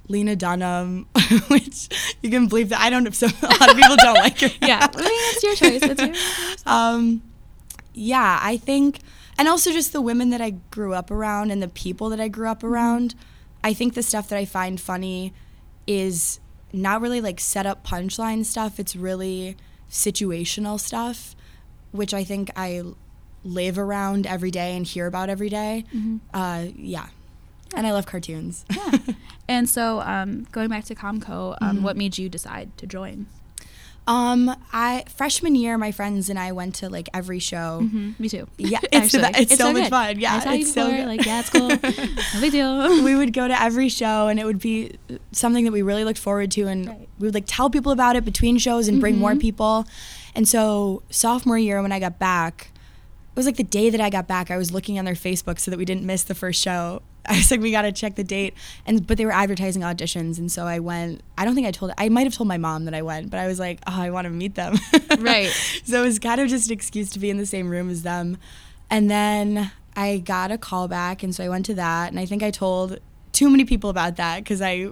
Lena 0.08 0.36
Dunham, 0.36 1.06
which 1.50 1.88
you 2.24 2.30
can 2.32 2.48
believe 2.48 2.70
that 2.70 2.80
I 2.80 2.90
don't. 2.90 3.14
So 3.14 3.28
a 3.28 3.46
lot 3.46 3.70
of 3.70 3.76
people 3.78 3.96
don't 3.98 4.16
like 4.16 4.40
her. 4.40 4.50
Yeah, 4.66 4.88
I 4.92 4.98
mean, 4.98 5.06
it's 5.08 5.44
your 5.44 5.56
choice. 5.56 5.82
It's 5.84 6.02
your 6.02 6.14
choice. 6.14 6.64
um, 6.66 7.22
yeah, 7.94 8.40
I 8.42 8.58
think, 8.58 9.00
and 9.40 9.48
also 9.48 9.72
just 9.72 9.92
the 9.94 10.02
women 10.02 10.30
that 10.30 10.42
I 10.42 10.52
grew 10.70 10.94
up 10.94 11.10
around 11.10 11.50
and 11.52 11.64
the 11.64 11.68
people 11.68 12.10
that 12.10 12.20
I 12.20 12.28
grew 12.28 12.48
up 12.48 12.64
around. 12.64 13.16
I 13.64 13.74
think 13.74 13.94
the 13.96 14.04
stuff 14.04 14.30
that 14.30 14.38
I 14.38 14.46
find 14.46 14.80
funny 14.80 15.34
is 15.88 16.40
not 16.72 17.02
really 17.02 17.20
like 17.22 17.40
set 17.40 17.66
up 17.66 17.84
punchline 17.86 18.46
stuff. 18.46 18.80
It's 18.80 18.96
really 18.96 19.58
situational 19.90 20.80
stuff, 20.80 21.36
which 21.92 22.14
I 22.14 22.24
think 22.24 22.52
I 22.56 22.84
live 23.44 23.80
around 23.80 24.28
every 24.28 24.52
day 24.52 24.76
and 24.78 24.86
hear 24.86 25.08
about 25.08 25.30
every 25.30 25.50
day. 25.50 25.86
Mhm. 25.96 26.20
Uh, 26.34 26.66
yeah. 26.78 27.08
And 27.76 27.88
I 27.88 27.92
love 27.92 28.06
cartoons. 28.06 28.66
Yeah. 28.76 28.98
And 29.50 29.68
so, 29.68 30.02
um, 30.02 30.46
going 30.52 30.70
back 30.70 30.84
to 30.86 30.94
Comco, 30.96 31.58
um, 31.60 31.78
Mhm. 31.80 31.82
what 31.82 31.98
made 31.98 32.20
you 32.20 32.30
decide 32.30 32.70
to 32.78 32.86
join? 32.86 33.26
Um, 34.10 34.54
I 34.74 35.06
freshman 35.16 35.54
year, 35.56 35.78
my 35.78 35.92
friends 35.92 36.30
and 36.30 36.38
I 36.40 36.52
went 36.52 36.76
to 36.76 36.90
like 36.90 37.08
every 37.14 37.38
show. 37.40 37.80
Mm-hmm. 37.84 38.12
Me 38.18 38.28
too. 38.28 38.48
Yeah, 38.58 38.80
it's, 38.92 39.12
the, 39.12 39.22
Actually. 39.22 39.34
be- 39.34 39.40
it's, 39.44 39.56
so, 39.58 39.72
much 39.72 39.84
good. 39.84 39.90
fun. 39.90 40.20
Yeah, 40.20 40.34
I 40.36 40.40
saw 40.40 40.52
you 40.52 40.62
it's 40.62 40.74
so 40.74 40.86
before, 40.88 40.98
good. 40.98 41.08
like, 41.08 41.26
yeah, 41.26 41.40
it's 41.42 41.50
cool. 41.52 41.68
no 42.36 42.42
big 42.42 42.52
deal. 42.52 43.04
we 43.04 43.16
would 43.16 43.34
go 43.34 43.48
to 43.48 43.62
every 43.62 43.88
show 43.88 44.28
and 44.28 44.40
it 44.40 44.46
would 44.46 44.60
be 44.60 44.98
something 45.32 45.64
that 45.66 45.72
we 45.72 45.84
really 45.84 46.04
looked 46.04 46.20
forward 46.20 46.50
to 46.52 46.64
and 46.68 46.88
Right. 46.88 47.08
we 47.20 47.28
would 47.28 47.36
like 47.36 47.46
tell 47.48 47.70
people 47.70 47.92
about 47.92 48.16
it 48.16 48.26
between 48.26 48.58
shows 48.58 48.88
and 48.88 49.00
bring 49.00 49.18
more 49.20 49.34
Mhm. 49.34 49.42
people 49.42 49.86
and 50.36 50.48
so 50.48 51.04
sophomore 51.10 51.58
year 51.58 51.82
when 51.82 51.92
i 51.92 52.00
got 52.00 52.18
back 52.20 52.72
was 53.40 53.46
like 53.48 53.58
the 53.58 53.64
day 53.64 53.90
that 53.90 54.00
I 54.02 54.10
got 54.10 54.28
back. 54.28 54.52
I 54.52 54.58
was 54.58 54.72
looking 54.72 55.00
on 55.00 55.06
their 55.06 55.14
Facebook 55.16 55.60
so 55.60 55.72
that 55.72 55.78
we 55.78 55.86
didn't 55.86 56.06
miss 56.06 56.24
the 56.24 56.36
first 56.36 56.62
show. 56.62 57.02
I 57.26 57.34
was 57.38 57.52
like, 57.52 57.60
we 57.62 57.72
got 57.72 57.82
to 57.84 57.92
check 57.92 58.16
the 58.16 58.24
date, 58.24 58.54
and 58.86 59.06
but 59.06 59.18
they 59.18 59.26
were 59.26 59.32
advertising 59.32 59.82
auditions, 59.84 60.38
and 60.40 60.52
so 60.52 60.66
I 60.66 60.80
went. 60.80 61.22
I 61.38 61.46
don't 61.46 61.56
think 61.56 61.68
I 61.68 61.72
told. 61.72 61.92
I 61.98 62.10
might 62.10 62.24
have 62.26 62.34
told 62.36 62.48
my 62.48 62.58
mom 62.58 62.86
that 62.86 62.94
I 62.94 63.02
went, 63.02 63.30
but 63.30 63.40
I 63.40 63.48
was 63.48 63.60
like, 63.60 63.80
oh, 63.88 64.00
I 64.02 64.10
want 64.10 64.26
to 64.26 64.30
meet 64.32 64.56
them. 64.56 64.76
Right. 65.20 65.50
so 65.84 66.02
it 66.02 66.06
was 66.06 66.18
kind 66.20 66.40
of 66.40 66.48
just 66.50 66.68
an 66.68 66.74
excuse 66.74 67.10
to 67.12 67.20
be 67.20 67.30
in 67.30 67.38
the 67.38 67.46
same 67.46 67.70
room 67.70 67.90
as 67.90 68.04
them, 68.04 68.38
and 68.90 69.10
then 69.12 69.72
I 69.96 70.20
got 70.20 70.52
a 70.52 70.58
call 70.58 70.88
back, 70.88 71.24
and 71.24 71.36
so 71.36 71.44
I 71.44 71.50
went 71.50 71.66
to 71.68 71.74
that, 71.76 72.10
and 72.12 72.20
I 72.20 72.26
think 72.26 72.42
I 72.42 72.52
told 72.52 73.00
too 73.34 73.50
many 73.50 73.66
people 73.66 73.90
about 73.90 74.16
that 74.18 74.40
because 74.44 74.62
I. 74.62 74.90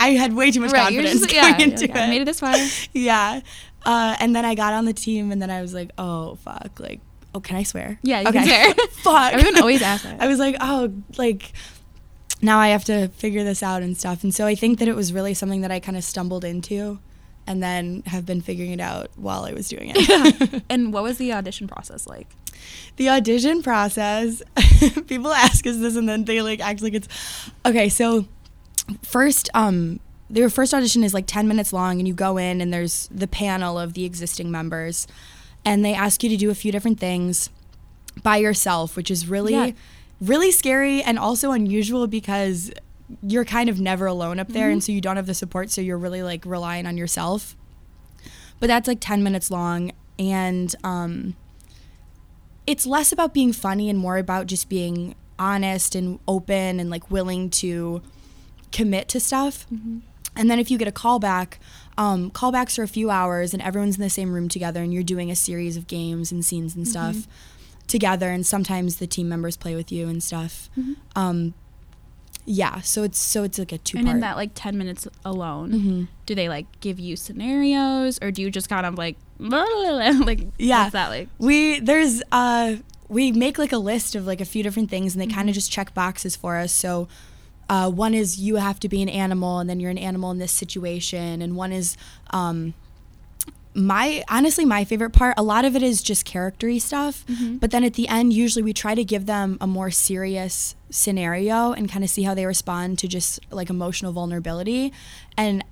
I 0.00 0.10
had 0.10 0.32
way 0.32 0.52
too 0.52 0.60
much 0.60 0.70
Right, 0.70 0.82
confidence 0.94 1.22
just- 1.22 1.32
yeah, 1.34 1.50
going 1.58 1.72
into 1.72 1.86
you're 1.86 1.94
like, 1.94 2.04
I 2.04 2.06
it. 2.06 2.10
made 2.10 2.22
it 2.22 2.24
this 2.26 2.38
far. 2.38 2.54
yeah. 2.92 3.40
Uh, 3.84 4.14
and 4.20 4.34
then 4.36 4.44
I 4.44 4.54
got 4.54 4.72
on 4.72 4.84
the 4.84 4.92
team, 4.92 5.32
and 5.32 5.42
then 5.42 5.50
I 5.50 5.60
was 5.60 5.74
like, 5.74 5.90
oh 5.98 6.36
fuck, 6.36 6.78
like, 6.78 7.00
oh, 7.34 7.40
can 7.40 7.56
I 7.56 7.62
swear? 7.62 7.98
Yeah, 8.02 8.20
you 8.20 8.32
can 8.32 8.44
swear. 8.44 8.74
fuck. 8.90 9.32
Everyone 9.32 9.60
always 9.60 9.82
asks 9.82 10.04
that. 10.04 10.20
I 10.20 10.26
was 10.26 10.38
like, 10.38 10.56
oh, 10.60 10.92
like, 11.16 11.52
now 12.42 12.58
I 12.58 12.68
have 12.68 12.84
to 12.86 13.08
figure 13.08 13.44
this 13.44 13.62
out 13.62 13.82
and 13.82 13.96
stuff. 13.96 14.22
And 14.22 14.34
so 14.34 14.46
I 14.46 14.54
think 14.54 14.78
that 14.78 14.88
it 14.88 14.96
was 14.96 15.12
really 15.12 15.34
something 15.34 15.60
that 15.62 15.70
I 15.70 15.80
kind 15.80 15.96
of 15.96 16.04
stumbled 16.04 16.44
into, 16.44 16.98
and 17.46 17.62
then 17.62 18.02
have 18.06 18.26
been 18.26 18.40
figuring 18.40 18.72
it 18.72 18.80
out 18.80 19.10
while 19.16 19.44
I 19.44 19.52
was 19.52 19.68
doing 19.68 19.92
it. 19.94 20.62
And 20.70 20.92
what 20.92 21.02
was 21.02 21.18
the 21.18 21.32
audition 21.32 21.66
process 21.68 22.06
like? 22.06 22.28
the 22.96 23.08
audition 23.08 23.62
process 23.62 24.42
people 25.06 25.32
ask 25.32 25.66
us 25.66 25.76
this 25.78 25.96
and 25.96 26.08
then 26.08 26.24
they 26.24 26.42
like 26.42 26.60
act 26.60 26.82
like 26.82 26.94
it's 26.94 27.08
okay 27.64 27.88
so 27.88 28.26
first 29.02 29.48
um 29.54 30.00
their 30.30 30.50
first 30.50 30.74
audition 30.74 31.02
is 31.02 31.14
like 31.14 31.26
10 31.26 31.48
minutes 31.48 31.72
long 31.72 31.98
and 31.98 32.06
you 32.06 32.12
go 32.12 32.36
in 32.36 32.60
and 32.60 32.72
there's 32.72 33.08
the 33.10 33.26
panel 33.26 33.78
of 33.78 33.94
the 33.94 34.04
existing 34.04 34.50
members 34.50 35.06
and 35.68 35.84
they 35.84 35.94
ask 35.94 36.22
you 36.22 36.28
to 36.30 36.36
do 36.36 36.50
a 36.50 36.54
few 36.54 36.72
different 36.72 36.98
things 36.98 37.50
by 38.22 38.36
yourself 38.36 38.96
which 38.96 39.10
is 39.10 39.28
really 39.28 39.52
Yeah. 39.52 39.70
really 40.20 40.50
scary 40.50 41.02
and 41.02 41.18
also 41.18 41.52
unusual 41.52 42.06
because 42.06 42.70
you're 43.22 43.44
kind 43.44 43.68
of 43.70 43.80
never 43.80 44.06
alone 44.06 44.38
up 44.38 44.48
there 44.48 44.70
and 44.70 44.82
so 44.84 44.92
you 44.92 45.00
don't 45.00 45.16
have 45.16 45.26
the 45.26 45.34
support 45.34 45.70
so 45.70 45.80
you're 45.80 45.98
really 46.06 46.22
like 46.22 46.44
relying 46.44 46.86
on 46.86 46.96
yourself 46.96 47.56
but 48.60 48.66
that's 48.66 48.88
like 48.88 48.98
10 49.00 49.22
minutes 49.22 49.50
long 49.50 49.92
and 50.18 50.74
um 50.84 51.34
it's 52.66 52.84
less 52.86 53.12
about 53.12 53.32
being 53.32 53.52
funny 53.52 53.88
and 53.88 53.98
more 53.98 54.18
about 54.18 54.46
just 54.46 54.68
being 54.68 55.14
honest 55.38 55.94
and 55.94 56.18
open 56.28 56.78
and 56.80 56.90
like 56.90 57.10
willing 57.10 57.48
to 57.48 58.02
commit 58.72 59.08
to 59.08 59.18
stuff. 59.20 59.66
And 60.36 60.50
then 60.50 60.58
if 60.58 60.70
you 60.70 60.76
get 60.76 60.86
a 60.86 60.92
callback, 60.92 61.54
um, 61.98 62.30
callbacks 62.30 62.78
are 62.78 62.84
a 62.84 62.88
few 62.88 63.10
hours 63.10 63.52
and 63.52 63.62
everyone's 63.62 63.96
in 63.96 64.02
the 64.02 64.08
same 64.08 64.32
room 64.32 64.48
together 64.48 64.82
and 64.82 64.94
you're 64.94 65.02
doing 65.02 65.30
a 65.30 65.36
series 65.36 65.76
of 65.76 65.86
games 65.86 66.32
and 66.32 66.42
scenes 66.44 66.74
and 66.76 66.88
stuff 66.88 67.26
together. 67.88 68.30
And 68.30 68.46
sometimes 68.46 68.96
the 68.96 69.06
team 69.06 69.28
members 69.28 69.56
play 69.56 69.74
with 69.74 69.90
you 69.92 70.08
and 70.08 70.22
stuff. 70.22 70.70
Um, 71.16 71.54
yeah, 72.50 72.80
so 72.80 73.02
it's 73.02 73.18
so 73.18 73.42
it's 73.42 73.58
like 73.58 73.72
a 73.72 73.78
two 73.78 73.98
And 73.98 74.08
in 74.08 74.20
that 74.20 74.36
like 74.36 74.52
10 74.54 74.78
minutes 74.78 75.06
alone, 75.24 75.70
Mhm. 75.72 76.08
do 76.24 76.34
they 76.34 76.48
like 76.48 76.66
give 76.80 76.98
you 76.98 77.14
scenarios 77.16 78.18
or 78.22 78.30
do 78.30 78.40
you 78.42 78.50
just 78.50 78.68
kind 78.70 78.86
of 78.86 78.94
like, 79.04 79.16
like, 79.38 80.46
Yeah. 80.58 80.82
what's 80.84 80.92
that 80.92 81.08
like? 81.08 81.28
We 81.38 81.80
there's 81.80 82.22
uh 82.32 82.76
we 83.08 83.32
make 83.32 83.58
like 83.58 83.72
a 83.72 83.78
list 83.78 84.14
of 84.14 84.26
like 84.26 84.40
a 84.40 84.44
few 84.46 84.62
different 84.62 84.88
things 84.90 85.14
and 85.14 85.20
they 85.20 85.26
Mm-hmm. 85.26 85.34
kind 85.36 85.48
of 85.48 85.54
just 85.54 85.70
check 85.72 85.92
boxes 85.94 86.36
for 86.36 86.56
us. 86.56 86.72
So 86.72 87.08
uh, 87.68 87.90
one 87.90 88.14
is 88.14 88.38
you 88.38 88.56
have 88.56 88.80
to 88.80 88.88
be 88.88 89.02
an 89.02 89.08
animal 89.08 89.58
and 89.58 89.68
then 89.68 89.80
you're 89.80 89.90
an 89.90 89.98
animal 89.98 90.30
in 90.30 90.38
this 90.38 90.52
situation. 90.52 91.42
And 91.42 91.56
one 91.56 91.72
is 91.72 91.96
um 92.30 92.74
my 93.74 94.24
honestly 94.28 94.64
my 94.64 94.82
favorite 94.84 95.10
part 95.10 95.34
a 95.36 95.42
lot 95.42 95.64
of 95.64 95.76
it 95.76 95.82
is 95.82 96.02
just 96.02 96.26
charactery 96.26 96.80
stuff. 96.80 97.24
Mm-hmm. 97.26 97.58
but 97.58 97.70
then 97.70 97.84
at 97.84 97.94
the 97.94 98.08
end 98.08 98.32
usually 98.32 98.62
we 98.62 98.72
try 98.72 98.94
to 98.94 99.04
give 99.04 99.26
them 99.26 99.56
a 99.60 99.66
more 99.66 99.90
serious 99.90 100.74
scenario 100.90 101.72
and 101.72 101.88
kind 101.88 102.02
of 102.02 102.10
see 102.10 102.22
how 102.22 102.34
they 102.34 102.46
respond 102.46 102.98
to 102.98 103.06
just 103.06 103.40
like 103.50 103.70
emotional 103.70 104.12
vulnerability. 104.12 104.92
And 105.36 105.64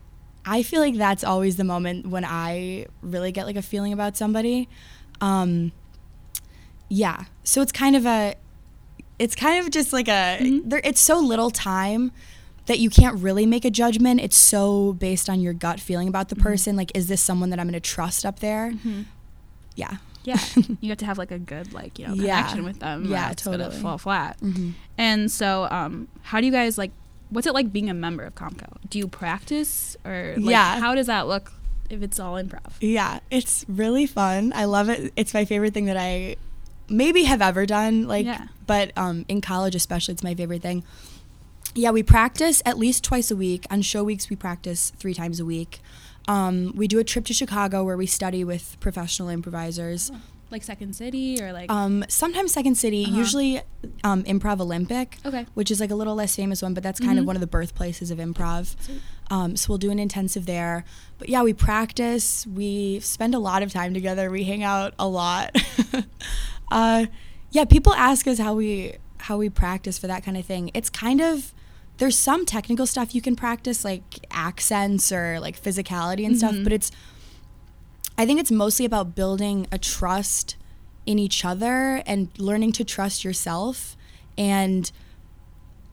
i 0.45 0.63
feel 0.63 0.81
like 0.81 0.97
that's 0.97 1.25
always 1.25 1.57
the 1.57 1.65
moment 1.65 2.07
when 2.07 2.25
i 2.25 2.87
really 3.03 3.33
get 3.33 3.47
like 3.47 3.57
a 3.57 3.63
feeling 3.63 3.93
about 3.93 4.17
somebody. 4.17 4.69
Um 5.21 5.73
yeah. 6.89 7.25
So 7.43 7.63
it's 7.63 7.73
kind 7.73 7.97
of 7.97 8.07
a 8.07 8.37
it's 9.19 9.35
kind 9.35 9.65
of 9.65 9.71
just 9.73 9.93
like 9.93 10.09
a 10.09 10.61
there 10.65 10.81
it's 10.85 11.01
so 11.01 11.19
little 11.19 11.51
time 11.51 12.13
that 12.67 12.79
you 12.79 12.91
can't 12.91 13.17
really 13.21 13.47
make 13.47 13.65
a 13.65 13.71
judgment 13.71 14.21
it's 14.21 14.37
so 14.37 14.93
based 14.95 15.31
on 15.31 15.41
your 15.41 15.53
gut 15.53 15.79
feeling 15.81 16.09
about 16.09 16.29
the 16.29 16.37
person 16.37 16.77
like 16.77 16.91
is 16.97 17.07
this 17.09 17.21
someone 17.23 17.51
that 17.51 17.59
i'm 17.61 17.67
going 17.67 17.73
to 17.73 17.81
trust 17.81 18.25
up 18.27 18.41
there 18.41 18.73
yeah 19.75 19.97
Yeah. 20.25 20.39
you 20.81 20.89
have 20.89 20.99
to 20.99 21.07
have 21.07 21.19
like 21.19 21.31
a 21.31 21.39
good, 21.39 21.73
like, 21.73 22.01
you 22.01 22.09
know, 22.09 22.15
Yeah. 22.15 22.39
connection 22.43 22.65
with 22.65 22.81
them. 22.81 23.05
Yeah, 23.05 23.31
it's 23.31 23.45
gonna 23.45 23.59
totally. 23.59 23.81
fall 23.81 23.97
flat. 23.97 24.37
Mhm. 24.41 24.73
And 24.99 25.31
so, 25.31 25.69
um, 25.71 26.09
how 26.23 26.41
do 26.41 26.47
you 26.47 26.53
guys 26.53 26.77
like, 26.77 26.91
what's 27.31 27.47
it 27.47 27.55
like 27.55 27.73
being 27.73 27.89
a 27.89 27.95
member 27.95 28.25
of 28.25 28.35
Comco? 28.35 28.67
Do 28.91 28.99
you 28.99 29.07
practice 29.07 29.97
or 30.05 30.35
like, 30.37 30.51
Yeah. 30.51 30.81
how 30.81 30.97
does 30.97 31.07
that 31.07 31.29
look 31.29 31.53
if 31.91 32.03
it's 32.03 32.19
all 32.19 32.35
improv? 32.35 32.73
Yeah, 32.81 33.21
it's 33.31 33.65
really 33.69 34.05
fun. 34.07 34.53
I 34.57 34.65
love 34.65 34.89
it. 34.89 35.13
It's 35.15 35.33
my 35.33 35.45
favorite 35.45 35.73
thing 35.75 35.85
that 35.87 35.97
I 35.97 36.35
maybe 36.89 37.25
have 37.25 37.43
ever 37.43 37.67
done. 37.67 38.07
Like, 38.09 38.27
Yeah. 38.27 38.47
but 38.67 38.93
um, 38.97 39.25
in 39.29 39.41
college 39.41 39.75
especially, 39.75 40.13
it's 40.13 40.23
my 40.23 40.35
favorite 40.35 40.63
thing. 40.63 40.85
Yeah, 41.75 41.91
we 41.91 42.03
practice 42.03 42.63
at 42.65 42.79
least 42.79 43.05
twice 43.05 43.31
a 43.31 43.37
week. 43.37 43.67
On 43.71 43.83
show 43.83 44.03
weeks, 44.03 44.31
we 44.31 44.37
practice 44.37 44.93
three 44.99 45.13
times 45.15 45.41
a 45.41 45.45
week. 45.45 45.81
Um, 46.29 46.73
we 46.75 46.89
do 46.89 46.99
a 46.99 47.05
trip 47.05 47.25
to 47.27 47.35
Chicago 47.35 47.85
where 47.85 47.97
we 47.97 48.07
study 48.07 48.45
with 48.45 48.77
professional 48.81 49.29
improvisers. 49.29 50.11
Like 50.51 50.63
Second 50.63 50.95
City 50.95 51.43
or 51.43 51.53
like, 51.53 51.71
Um, 51.71 52.05
sometimes 52.09 52.53
Second 52.53 52.77
City, 52.77 53.05
Uh-huh. 53.05 53.17
usually 53.17 53.61
um, 54.05 54.23
Improv 54.25 54.61
Olympic, 54.61 55.19
okay. 55.27 55.45
which 55.55 55.71
is 55.71 55.81
like 55.81 55.91
a 55.91 55.95
little 55.95 56.15
less 56.15 56.35
famous 56.37 56.63
one, 56.63 56.73
but 56.73 56.83
that's 56.83 56.99
kind 57.01 57.19
of 57.19 57.25
Mhm. 57.25 57.27
one 57.27 57.37
of 57.37 57.41
the 57.41 57.47
birthplaces 57.49 58.11
of 58.13 58.19
improv. 58.19 58.75
Um, 59.29 59.57
so 59.57 59.67
we'll 59.69 59.79
do 59.79 59.91
an 59.91 59.99
intensive 59.99 60.47
there. 60.47 60.85
But 61.19 61.29
yeah, 61.29 61.43
we 61.43 61.53
practice. 61.53 62.47
We 62.47 63.01
spend 63.01 63.35
a 63.35 63.41
lot 63.41 63.63
of 63.65 63.73
time 63.73 63.93
together. 63.93 64.31
We 64.31 64.45
hang 64.45 64.63
out 64.63 64.95
a 65.01 65.07
lot. 65.09 65.55
uh, 66.71 67.07
yeah, 67.51 67.65
people 67.65 67.95
ask 67.95 68.27
us 68.27 68.39
how 68.39 68.55
we 68.55 68.95
how 69.19 69.37
we 69.39 69.49
practice 69.49 69.99
for 69.99 70.07
that 70.07 70.23
kind 70.25 70.37
of 70.37 70.45
thing. 70.45 70.71
It's 70.75 70.91
kind 70.91 71.21
of 71.21 71.53
there's 71.99 72.17
some 72.19 72.45
technical 72.45 72.87
stuff 72.87 73.15
you 73.15 73.23
can 73.23 73.35
practice 73.35 73.85
like 73.85 74.27
accents 74.31 75.11
or 75.11 75.41
like 75.41 75.61
physicality 75.61 76.27
and 76.27 76.37
stuff, 76.37 76.55
Mhm. 76.55 76.65
but 76.65 76.73
it's 76.73 76.91
I 78.19 78.25
think 78.27 78.41
it's 78.41 78.51
mostly 78.51 78.85
about 78.85 79.15
building 79.15 79.67
a 79.73 79.79
trust 79.79 80.57
in 81.07 81.19
each 81.19 81.45
other 81.45 82.03
and 82.07 82.29
learning 82.39 82.73
to 82.73 82.85
trust 82.85 83.25
yourself 83.25 83.97
and 84.39 84.91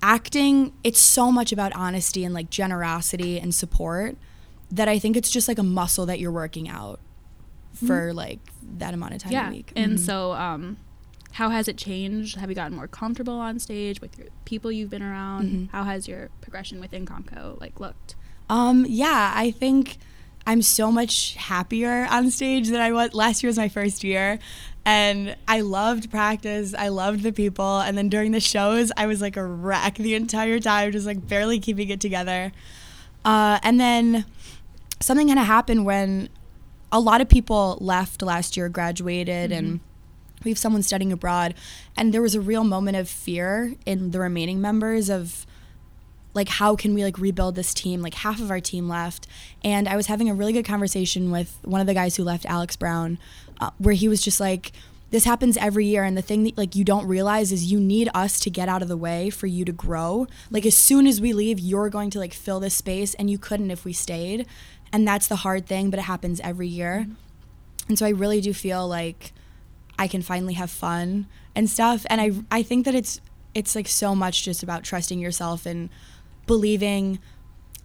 acting 0.01 0.73
it's 0.83 0.99
so 0.99 1.31
much 1.31 1.51
about 1.51 1.71
honesty 1.75 2.25
and 2.25 2.33
like 2.33 2.49
generosity 2.49 3.39
and 3.39 3.53
support 3.55 4.17
that 4.71 4.87
I 4.89 4.99
think 4.99 5.15
it's 5.15 5.29
just 5.29 5.47
like 5.47 5.57
a 5.59 5.63
muscle 5.63 6.05
that 6.07 6.19
you're 6.19 6.31
working 6.31 6.67
out 6.67 6.99
for 7.73 8.13
like 8.13 8.39
that 8.77 8.93
amount 8.93 9.13
of 9.13 9.21
time 9.23 9.31
yeah. 9.31 9.47
a 9.49 9.51
week. 9.51 9.71
And 9.75 9.93
Mhm. 9.97 9.99
so, 9.99 10.33
um, 10.33 10.77
how 11.33 11.49
has 11.49 11.67
it 11.67 11.77
changed? 11.77 12.37
Have 12.37 12.49
you 12.49 12.55
gotten 12.55 12.75
more 12.77 12.87
comfortable 12.87 13.33
on 13.33 13.57
stage 13.59 13.99
with 14.01 14.17
your 14.17 14.27
people 14.45 14.71
you've 14.71 14.91
been 14.91 15.01
around? 15.01 15.49
Mhm. 15.49 15.69
How 15.71 15.83
has 15.83 16.07
your 16.07 16.29
progression 16.41 16.79
within 16.79 17.05
Comco 17.05 17.59
like 17.59 17.79
looked? 17.79 18.15
Um, 18.49 18.85
yeah, 18.87 19.31
I 19.35 19.49
think 19.51 19.97
I'm 20.45 20.61
so 20.61 20.91
much 20.91 21.33
happier 21.35 22.05
on 22.11 22.29
stage 22.29 22.67
than 22.67 22.81
I 22.81 22.91
was 22.91 23.13
last 23.13 23.41
year 23.41 23.47
was 23.49 23.57
my 23.57 23.69
first 23.69 24.03
year. 24.03 24.37
And 24.85 25.35
I 25.47 25.61
loved 25.61 26.11
practice. 26.11 26.75
I 26.77 26.89
loved 26.89 27.23
the 27.23 27.31
people. 27.31 27.79
And 27.79 27.97
then 27.97 28.09
during 28.09 28.33
the 28.33 28.41
shows, 28.41 28.91
I 28.97 29.05
was 29.07 29.21
like 29.21 29.37
a 29.37 29.45
wreck 29.45 29.95
the 29.95 30.13
entire 30.15 30.59
time, 30.59 30.91
just 30.91 31.05
like 31.07 31.25
barely 31.25 31.59
keeping 31.59 31.87
it 31.89 32.01
together. 32.01 32.51
Uh, 33.23 33.59
and 33.63 33.79
then 33.79 34.25
something 34.99 35.27
kind 35.27 35.39
of 35.39 35.45
happened 35.45 35.85
when 35.85 36.27
a 36.93 37.00
lot 37.00 37.19
of 37.19 37.27
people 37.27 37.77
left 37.81 38.21
last 38.21 38.55
year, 38.55 38.69
graduated, 38.69 39.51
and 39.51 39.81
we 40.45 40.51
have 40.51 40.57
someone 40.57 40.83
studying 40.83 41.12
abroad. 41.12 41.55
And 41.97 42.13
there 42.13 42.21
was 42.21 42.35
a 42.35 42.41
real 42.41 42.63
moment 42.63 42.95
of 42.95 43.09
fear 43.09 43.73
in 43.85 44.12
the 44.12 44.19
remaining 44.19 44.62
members 44.62 45.09
of 45.09 45.45
like 46.35 46.50
how 46.50 46.75
can 46.75 46.93
we 46.93 47.03
like 47.03 47.19
rebuild 47.19 47.55
this 47.55 47.73
team? 47.73 48.01
Like 48.01 48.13
half 48.13 48.39
of 48.39 48.50
our 48.50 48.59
team 48.59 48.88
left 48.88 49.27
and 49.63 49.88
i 49.88 49.95
was 49.95 50.07
having 50.07 50.29
a 50.29 50.33
really 50.33 50.53
good 50.53 50.65
conversation 50.65 51.31
with 51.31 51.59
one 51.63 51.79
of 51.79 51.88
the 51.88 51.93
guys 51.93 52.15
who 52.15 52.23
left 52.23 52.45
alex 52.45 52.75
brown 52.75 53.19
uh, 53.62 53.69
where 53.77 53.93
he 53.93 54.07
was 54.07 54.21
just 54.21 54.39
like 54.39 54.71
this 55.13 55.25
happens 55.25 55.57
every 55.57 55.85
year 55.85 56.03
and 56.03 56.17
the 56.17 56.23
thing 56.23 56.43
that 56.43 56.57
like 56.57 56.75
you 56.75 56.83
don't 56.83 57.05
realize 57.05 57.51
is 57.51 57.71
you 57.71 57.79
need 57.79 58.09
us 58.15 58.39
to 58.39 58.50
get 58.50 58.67
out 58.67 58.81
of 58.81 58.88
the 58.88 58.97
way 58.97 59.29
for 59.29 59.45
you 59.45 59.63
to 59.63 59.71
grow. 59.71 60.25
Like 60.50 60.65
as 60.65 60.75
soon 60.75 61.05
as 61.05 61.21
we 61.21 61.33
leave 61.33 61.59
you're 61.59 61.89
going 61.89 62.09
to 62.09 62.19
like 62.19 62.33
fill 62.33 62.59
this 62.59 62.73
space 62.73 63.13
and 63.13 63.29
you 63.29 63.38
couldn't 63.38 63.69
if 63.69 63.85
we 63.85 63.93
stayed 63.93 64.47
and 64.93 65.05
that's 65.07 65.27
the 65.27 65.38
hard 65.38 65.65
thing 65.65 65.89
but 65.89 66.00
it 66.00 66.03
happens 66.03 66.39
every 66.41 66.67
year 66.69 67.07
and 67.89 68.00
so 68.00 68.05
i 68.05 68.09
really 68.09 68.39
do 68.39 68.53
feel 68.53 68.88
like 68.88 69.33
I 70.00 70.07
can 70.07 70.23
finally 70.23 70.55
have 70.55 70.71
fun 70.71 71.27
and 71.55 71.69
stuff. 71.69 72.03
And 72.09 72.19
I 72.19 72.31
I 72.59 72.63
think 72.63 72.85
that 72.85 72.95
it's 72.95 73.21
it's 73.53 73.75
like 73.75 73.88
so 73.88 74.15
much 74.15 74.43
just 74.43 74.63
about 74.63 74.83
trusting 74.83 75.19
yourself 75.19 75.67
and 75.67 75.89
believing 76.47 77.19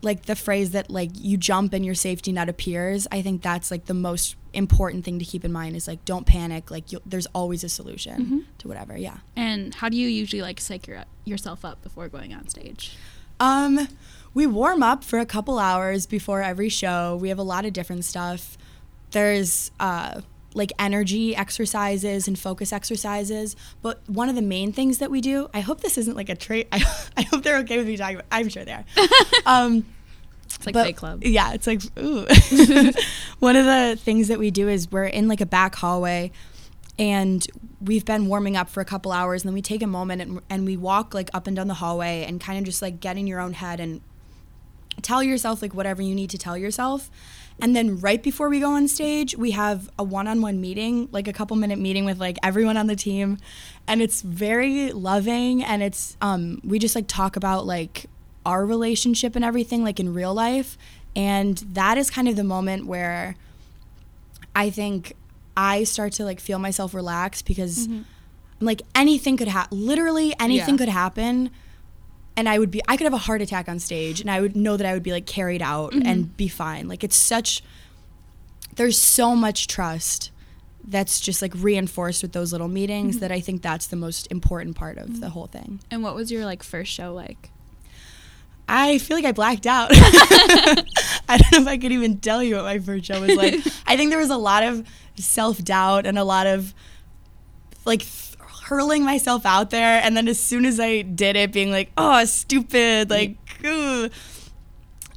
like 0.00 0.24
the 0.24 0.34
phrase 0.34 0.70
that 0.70 0.88
like 0.90 1.10
you 1.14 1.36
jump 1.36 1.74
and 1.74 1.84
your 1.84 1.94
safety 1.94 2.32
net 2.32 2.48
appears. 2.48 3.06
I 3.12 3.20
think 3.20 3.42
that's 3.42 3.70
like 3.70 3.84
the 3.84 3.94
most 3.94 4.36
important 4.54 5.04
thing 5.04 5.18
to 5.18 5.24
keep 5.26 5.44
in 5.44 5.52
mind 5.52 5.76
is 5.76 5.86
like 5.86 6.02
don't 6.06 6.24
panic. 6.24 6.70
Like 6.70 6.92
you'll, 6.92 7.02
there's 7.04 7.26
always 7.34 7.62
a 7.62 7.68
solution 7.68 8.24
Mhm. 8.24 8.44
to 8.58 8.68
whatever. 8.68 8.96
Yeah. 8.96 9.18
And 9.36 9.74
how 9.74 9.90
do 9.90 9.96
you 9.98 10.08
usually 10.08 10.40
like 10.40 10.60
psych 10.60 10.86
your, 10.86 11.04
yourself 11.26 11.62
up 11.62 11.82
before 11.82 12.08
going 12.08 12.32
on 12.32 12.48
stage? 12.48 12.96
Um, 13.40 13.86
we 14.34 14.46
warm 14.46 14.82
up 14.82 15.04
for 15.04 15.18
a 15.18 15.26
couple 15.26 15.58
hours 15.58 16.06
before 16.06 16.42
every 16.42 16.68
show. 16.68 17.16
We 17.20 17.28
have 17.30 17.38
a 17.38 17.42
lot 17.42 17.64
of 17.64 17.72
different 17.72 18.04
stuff. 18.04 18.56
There's 19.10 19.70
uh, 19.80 20.20
like 20.54 20.72
energy 20.78 21.34
exercises 21.34 22.28
and 22.28 22.38
focus 22.38 22.72
exercises. 22.72 23.56
But 23.82 24.02
one 24.06 24.28
of 24.28 24.34
the 24.34 24.42
main 24.42 24.72
things 24.72 24.98
that 24.98 25.10
we 25.10 25.20
do, 25.20 25.48
I 25.54 25.60
hope 25.60 25.80
this 25.80 25.98
isn't 25.98 26.16
like 26.16 26.28
a 26.28 26.34
trait. 26.36 26.68
I, 26.72 26.82
I 27.16 27.22
hope 27.22 27.42
they're 27.42 27.58
okay 27.58 27.78
with 27.78 27.86
me 27.86 27.96
talking 27.96 28.16
about. 28.16 28.26
I'm 28.30 28.48
sure 28.48 28.64
they 28.64 28.72
are. 28.72 28.84
um, 29.46 29.84
It's 30.46 30.66
like 30.66 30.72
but- 30.74 30.84
Fight 30.84 30.96
Club. 30.96 31.24
Yeah, 31.24 31.52
it's 31.52 31.66
like 31.66 31.82
ooh. 31.98 32.26
One 33.38 33.56
of 33.56 33.64
the 33.64 33.96
things 33.98 34.28
that 34.28 34.38
we 34.38 34.50
do 34.50 34.68
is 34.68 34.90
we're 34.90 35.04
in 35.04 35.28
like 35.28 35.40
a 35.40 35.46
back 35.46 35.74
hallway 35.76 36.32
and 36.98 37.46
we've 37.80 38.04
been 38.04 38.26
warming 38.26 38.56
up 38.56 38.68
for 38.68 38.80
a 38.80 38.84
couple 38.84 39.12
hours 39.12 39.42
and 39.42 39.48
then 39.48 39.54
we 39.54 39.62
take 39.62 39.82
a 39.82 39.86
moment 39.86 40.20
and, 40.20 40.40
and 40.50 40.66
we 40.66 40.76
walk 40.76 41.14
like 41.14 41.30
up 41.32 41.46
and 41.46 41.54
down 41.54 41.68
the 41.68 41.74
hallway 41.74 42.24
and 42.26 42.40
kind 42.40 42.58
of 42.58 42.64
just 42.64 42.82
like 42.82 42.98
get 42.98 43.16
in 43.16 43.26
your 43.28 43.38
own 43.38 43.52
head 43.52 43.78
and 43.78 44.00
tell 45.02 45.22
yourself 45.22 45.62
like 45.62 45.74
whatever 45.74 46.02
you 46.02 46.14
need 46.14 46.30
to 46.30 46.38
tell 46.38 46.56
yourself. 46.56 47.10
And 47.60 47.74
then 47.74 47.98
right 48.00 48.22
before 48.22 48.48
we 48.48 48.60
go 48.60 48.72
on 48.72 48.86
stage, 48.86 49.36
we 49.36 49.50
have 49.50 49.90
a 49.98 50.04
one-on-one 50.04 50.60
meeting, 50.60 51.08
like 51.10 51.26
a 51.26 51.32
couple 51.32 51.56
minute 51.56 51.78
meeting 51.78 52.04
with 52.04 52.18
like 52.20 52.38
everyone 52.42 52.76
on 52.76 52.86
the 52.86 52.94
team, 52.94 53.38
and 53.88 54.00
it's 54.00 54.22
very 54.22 54.92
loving 54.92 55.64
and 55.64 55.82
it's 55.82 56.16
um 56.20 56.60
we 56.62 56.78
just 56.78 56.94
like 56.94 57.06
talk 57.08 57.34
about 57.36 57.66
like 57.66 58.06
our 58.46 58.64
relationship 58.64 59.34
and 59.34 59.44
everything 59.44 59.82
like 59.82 59.98
in 59.98 60.14
real 60.14 60.32
life. 60.32 60.78
And 61.16 61.58
that 61.72 61.98
is 61.98 62.10
kind 62.10 62.28
of 62.28 62.36
the 62.36 62.44
moment 62.44 62.86
where 62.86 63.34
I 64.54 64.70
think 64.70 65.14
I 65.56 65.84
start 65.84 66.12
to 66.14 66.24
like 66.24 66.38
feel 66.40 66.58
myself 66.60 66.94
relax 66.94 67.42
because 67.42 67.88
like 68.60 68.82
anything 68.94 69.36
could 69.36 69.48
happen. 69.48 69.84
Literally 69.84 70.34
anything 70.38 70.74
Yeah. 70.74 70.78
could 70.78 70.88
happen 70.88 71.50
and 72.38 72.48
I 72.48 72.60
would 72.60 72.70
be 72.70 72.80
I 72.86 72.96
could 72.96 73.04
have 73.04 73.12
a 73.12 73.18
heart 73.18 73.42
attack 73.42 73.68
on 73.68 73.80
stage 73.80 74.20
and 74.20 74.30
I 74.30 74.40
would 74.40 74.54
know 74.54 74.76
that 74.76 74.86
I 74.86 74.92
would 74.94 75.02
be 75.02 75.10
like 75.10 75.26
carried 75.26 75.60
out 75.60 75.92
mm-hmm. 75.92 76.06
and 76.06 76.36
be 76.36 76.46
fine. 76.46 76.86
Like 76.86 77.02
it's 77.02 77.16
such 77.16 77.64
there's 78.76 78.96
so 78.96 79.34
much 79.34 79.66
trust 79.66 80.30
that's 80.84 81.18
just 81.18 81.42
like 81.42 81.52
reinforced 81.56 82.22
with 82.22 82.32
those 82.32 82.52
little 82.52 82.68
meetings 82.68 83.16
mm-hmm. 83.16 83.22
that 83.22 83.32
I 83.32 83.40
think 83.40 83.60
that's 83.60 83.88
the 83.88 83.96
most 83.96 84.28
important 84.30 84.76
part 84.76 84.98
of 84.98 85.08
the 85.08 85.26
mm-hmm. 85.26 85.26
whole 85.30 85.46
thing. 85.48 85.80
And 85.90 86.04
what 86.04 86.14
was 86.14 86.30
your 86.30 86.44
like 86.44 86.62
first 86.62 86.92
show 86.92 87.12
like? 87.12 87.50
I 88.68 88.98
feel 88.98 89.16
like 89.16 89.24
I 89.24 89.32
blacked 89.32 89.66
out. 89.66 89.88
I 89.92 91.38
don't 91.38 91.52
know 91.52 91.60
if 91.62 91.66
I 91.66 91.76
could 91.76 91.90
even 91.90 92.18
tell 92.20 92.42
you 92.42 92.54
what 92.54 92.64
my 92.64 92.78
first 92.78 93.06
show 93.06 93.20
was 93.20 93.34
like. 93.34 93.54
I 93.86 93.96
think 93.96 94.10
there 94.10 94.18
was 94.20 94.30
a 94.30 94.36
lot 94.36 94.62
of 94.62 94.86
self 95.16 95.58
doubt 95.64 96.06
and 96.06 96.16
a 96.16 96.24
lot 96.24 96.46
of 96.46 96.72
like 97.84 98.02
hurling 98.68 99.02
myself 99.04 99.46
out 99.46 99.70
there. 99.70 100.00
And 100.02 100.16
then 100.16 100.28
as 100.28 100.38
soon 100.38 100.66
as 100.66 100.78
I 100.78 101.02
did 101.02 101.36
it, 101.36 101.52
being 101.52 101.70
like, 101.70 101.90
oh, 101.96 102.24
stupid, 102.26 103.08
like, 103.08 103.36
ooh. 103.64 104.10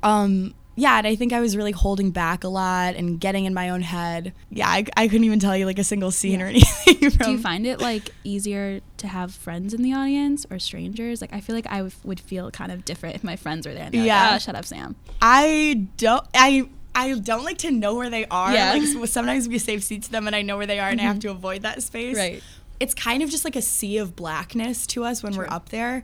Um, 0.01 0.53
yeah, 0.75 0.97
and 0.97 1.05
I 1.05 1.15
think 1.15 1.33
I 1.33 1.41
was 1.41 1.57
really 1.57 1.73
holding 1.73 2.11
back 2.11 2.45
a 2.45 2.47
lot 2.47 2.95
and 2.95 3.19
getting 3.19 3.43
in 3.43 3.53
my 3.53 3.69
own 3.69 3.81
head. 3.81 4.33
Yeah, 4.49 4.69
I, 4.69 4.85
I 4.95 5.07
couldn't 5.09 5.25
even 5.25 5.39
tell 5.39 5.55
you 5.55 5.65
like 5.65 5.79
a 5.79 5.83
single 5.83 6.11
scene 6.11 6.41
or 6.41 6.45
anything. 6.47 7.09
From, 7.11 7.25
Do 7.25 7.31
you 7.33 7.39
find 7.39 7.67
it 7.67 7.81
like 7.81 8.09
easier 8.23 8.79
to 8.97 9.07
have 9.07 9.33
friends 9.33 9.73
in 9.73 9.81
the 9.83 9.93
audience 9.93 10.45
or 10.49 10.57
strangers? 10.57 11.19
Like 11.19 11.33
I 11.33 11.41
feel 11.41 11.55
like 11.55 11.67
I 11.67 11.77
w- 11.77 11.91
would 12.05 12.21
feel 12.21 12.49
kind 12.51 12.71
of 12.71 12.85
different 12.85 13.15
if 13.15 13.23
my 13.23 13.35
friends 13.35 13.67
were 13.67 13.73
there. 13.73 13.89
Yeah. 13.91 14.27
Like, 14.27 14.35
oh, 14.35 14.39
shut 14.39 14.55
up, 14.55 14.65
Sam. 14.65 14.95
I 15.21 15.87
don't. 15.97 16.25
I 16.33 16.69
I 16.95 17.19
don't 17.19 17.43
like 17.43 17.59
to 17.59 17.71
know 17.71 17.95
where 17.95 18.09
they 18.09 18.25
are. 18.27 18.53
Yeah. 18.53 18.73
Like 18.73 19.07
sometimes 19.09 19.47
we 19.47 19.59
save 19.59 19.83
seats 19.83 20.07
to 20.07 20.11
them, 20.13 20.25
and 20.25 20.35
I 20.35 20.41
know 20.41 20.57
where 20.57 20.67
they 20.67 20.79
are, 20.79 20.89
and 20.89 20.99
I 20.99 21.03
have 21.03 21.19
to 21.19 21.31
avoid 21.31 21.63
that 21.63 21.83
space. 21.83 22.15
Right. 22.15 22.41
It's 22.81 22.93
kind 22.93 23.21
of 23.21 23.29
just 23.29 23.45
like 23.45 23.55
a 23.55 23.61
sea 23.61 23.97
of 23.97 24.15
blackness 24.15 24.87
to 24.87 25.03
us 25.03 25.21
when 25.21 25.35
we're 25.37 25.47
up 25.49 25.69
there. 25.69 26.03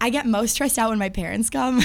I 0.00 0.10
get 0.10 0.26
most 0.26 0.52
stressed 0.52 0.78
out 0.78 0.90
when 0.90 0.98
my 0.98 1.08
parents 1.08 1.48
come 1.50 1.80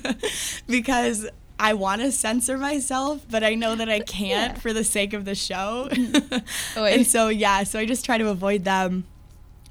because 0.66 1.28
I 1.58 1.74
want 1.74 2.00
to 2.02 2.10
censor 2.12 2.58
myself, 2.58 3.24
but 3.30 3.44
I 3.44 3.54
know 3.54 3.74
that 3.74 3.88
I 3.88 4.00
can't 4.00 4.54
Yeah. 4.54 4.60
for 4.60 4.72
the 4.72 4.84
sake 4.84 5.12
of 5.12 5.24
the 5.24 5.34
show. 5.34 5.88
Oh, 6.76 6.84
and 6.84 7.06
so 7.06 7.28
yeah, 7.28 7.62
so 7.64 7.78
I 7.78 7.84
just 7.86 8.04
try 8.04 8.18
to 8.18 8.28
avoid 8.28 8.64
them. 8.64 9.04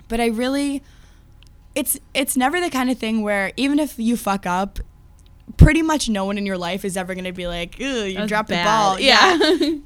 But 0.07 0.19
I 0.19 0.27
really 0.27 0.83
it's 1.73 1.97
it's 2.13 2.35
never 2.37 2.59
the 2.59 2.69
kind 2.69 2.89
of 2.89 2.97
thing 2.97 3.21
where 3.23 3.51
even 3.57 3.79
if 3.79 3.97
you 3.97 4.17
fuck 4.17 4.45
up, 4.45 4.79
pretty 5.57 5.81
much 5.81 6.09
no 6.09 6.25
one 6.25 6.37
in 6.37 6.45
your 6.45 6.57
life 6.57 6.83
is 6.85 6.95
ever 6.97 7.13
going 7.13 7.25
to 7.25 7.31
be 7.33 7.47
like, 7.47 7.79
"Ew, 7.79 7.87
you 8.03 8.25
dropped 8.27 8.49
bad." 8.49 8.63
the 8.65 8.69
ball." 8.69 8.99
Yeah. 8.99 9.37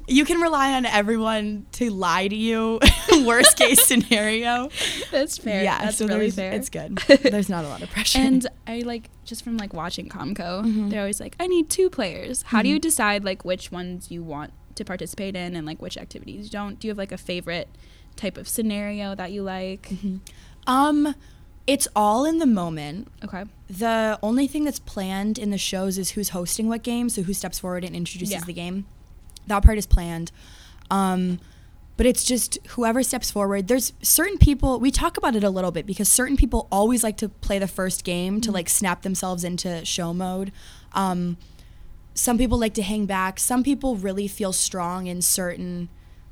you 0.08 0.24
can 0.24 0.40
rely 0.40 0.72
on 0.74 0.86
everyone 0.86 1.66
to 1.72 1.90
lie 1.90 2.28
to 2.28 2.34
you. 2.36 2.80
Worst 3.24 3.56
case 3.56 3.82
scenario. 3.86 4.68
That's 5.10 5.38
fair. 5.38 5.62
Yeah, 5.64 5.84
That's 5.84 5.98
so 5.98 6.06
really 6.06 6.30
fair. 6.30 6.52
It's 6.52 6.68
good. 6.68 6.96
There's 7.22 7.48
not 7.48 7.64
a 7.64 7.68
lot 7.68 7.82
of 7.82 7.90
pressure. 7.90 8.18
And 8.18 8.46
I 8.66 8.80
like 8.80 9.10
just 9.24 9.42
from 9.44 9.56
like 9.56 9.72
watching 9.72 10.08
Comco, 10.08 10.64
Mhm. 10.64 10.90
they're 10.90 11.00
always 11.00 11.20
like, 11.20 11.34
I 11.40 11.46
need 11.46 11.68
two 11.70 11.90
players. 11.90 12.42
How 12.42 12.62
do 12.62 12.68
you 12.68 12.76
Mhm. 12.78 12.82
decide 12.82 13.24
like 13.24 13.44
which 13.44 13.72
ones 13.72 14.10
you 14.10 14.22
want 14.22 14.52
to 14.76 14.84
participate 14.84 15.34
in 15.34 15.56
and 15.56 15.66
like 15.66 15.80
which 15.80 15.96
activities 15.96 16.44
you 16.46 16.50
don't? 16.50 16.78
Do 16.78 16.86
you 16.86 16.90
have 16.90 16.98
like 16.98 17.12
a 17.12 17.18
favorite 17.18 17.68
type 18.16 18.36
of 18.36 18.46
scenario 18.48 19.14
that 19.14 19.32
you 19.32 19.42
like? 19.42 19.90
um 20.66 21.14
it's 21.66 21.88
all 21.96 22.24
in 22.24 22.38
the 22.38 22.46
moment. 22.46 23.08
Okay. 23.24 23.44
The 23.68 24.18
only 24.22 24.46
thing 24.46 24.64
that's 24.64 24.78
planned 24.78 25.38
in 25.38 25.50
the 25.50 25.58
shows 25.58 25.98
is 25.98 26.10
who's 26.10 26.28
hosting 26.30 26.68
what 26.68 26.82
game, 26.82 27.08
so 27.08 27.22
who 27.22 27.32
steps 27.32 27.58
forward 27.58 27.84
and 27.84 27.94
introduces 27.96 28.32
Yeah. 28.34 28.40
the 28.44 28.52
game. 28.52 28.86
That 29.46 29.62
part 29.64 29.78
is 29.78 29.86
planned. 29.86 30.30
Um, 30.90 31.40
but 31.96 32.04
it's 32.06 32.24
just 32.24 32.58
whoever 32.68 33.02
steps 33.02 33.30
forward. 33.30 33.68
There's 33.68 33.92
certain 34.02 34.38
people, 34.38 34.78
we 34.78 34.90
talk 34.90 35.16
about 35.16 35.34
it 35.34 35.42
a 35.42 35.50
little 35.50 35.70
bit 35.72 35.86
because 35.86 36.08
certain 36.08 36.36
people 36.36 36.68
always 36.70 37.02
like 37.02 37.16
to 37.18 37.28
play 37.28 37.58
the 37.58 37.66
first 37.66 38.04
game 38.04 38.40
to 38.42 38.52
like 38.52 38.68
snap 38.68 39.02
themselves 39.02 39.42
into 39.44 39.84
show 39.84 40.12
mode. 40.12 40.52
Um, 40.92 41.36
some 42.14 42.38
people 42.38 42.58
like 42.58 42.74
to 42.74 42.82
hang 42.82 43.06
back. 43.06 43.38
Some 43.40 43.62
people 43.62 43.96
really 43.96 44.28
feel 44.28 44.52
strong 44.52 45.06
in 45.06 45.22
certain 45.22 45.88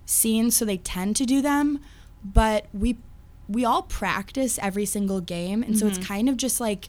scenes, 0.07 0.57
so 0.57 0.65
they 0.65 0.77
tend 0.77 1.17
to 1.17 1.25
do 1.27 1.41
them. 1.43 1.81
But 2.23 2.67
we 2.73 2.99
we 3.49 3.65
all 3.65 3.83
practice 3.83 4.59
every 4.63 4.87
single 4.87 5.21
game, 5.21 5.63
and 5.63 5.79
so 5.79 5.87
it's 5.87 5.99
kind 5.99 6.29
of 6.29 6.37
just 6.37 6.61
like 6.61 6.89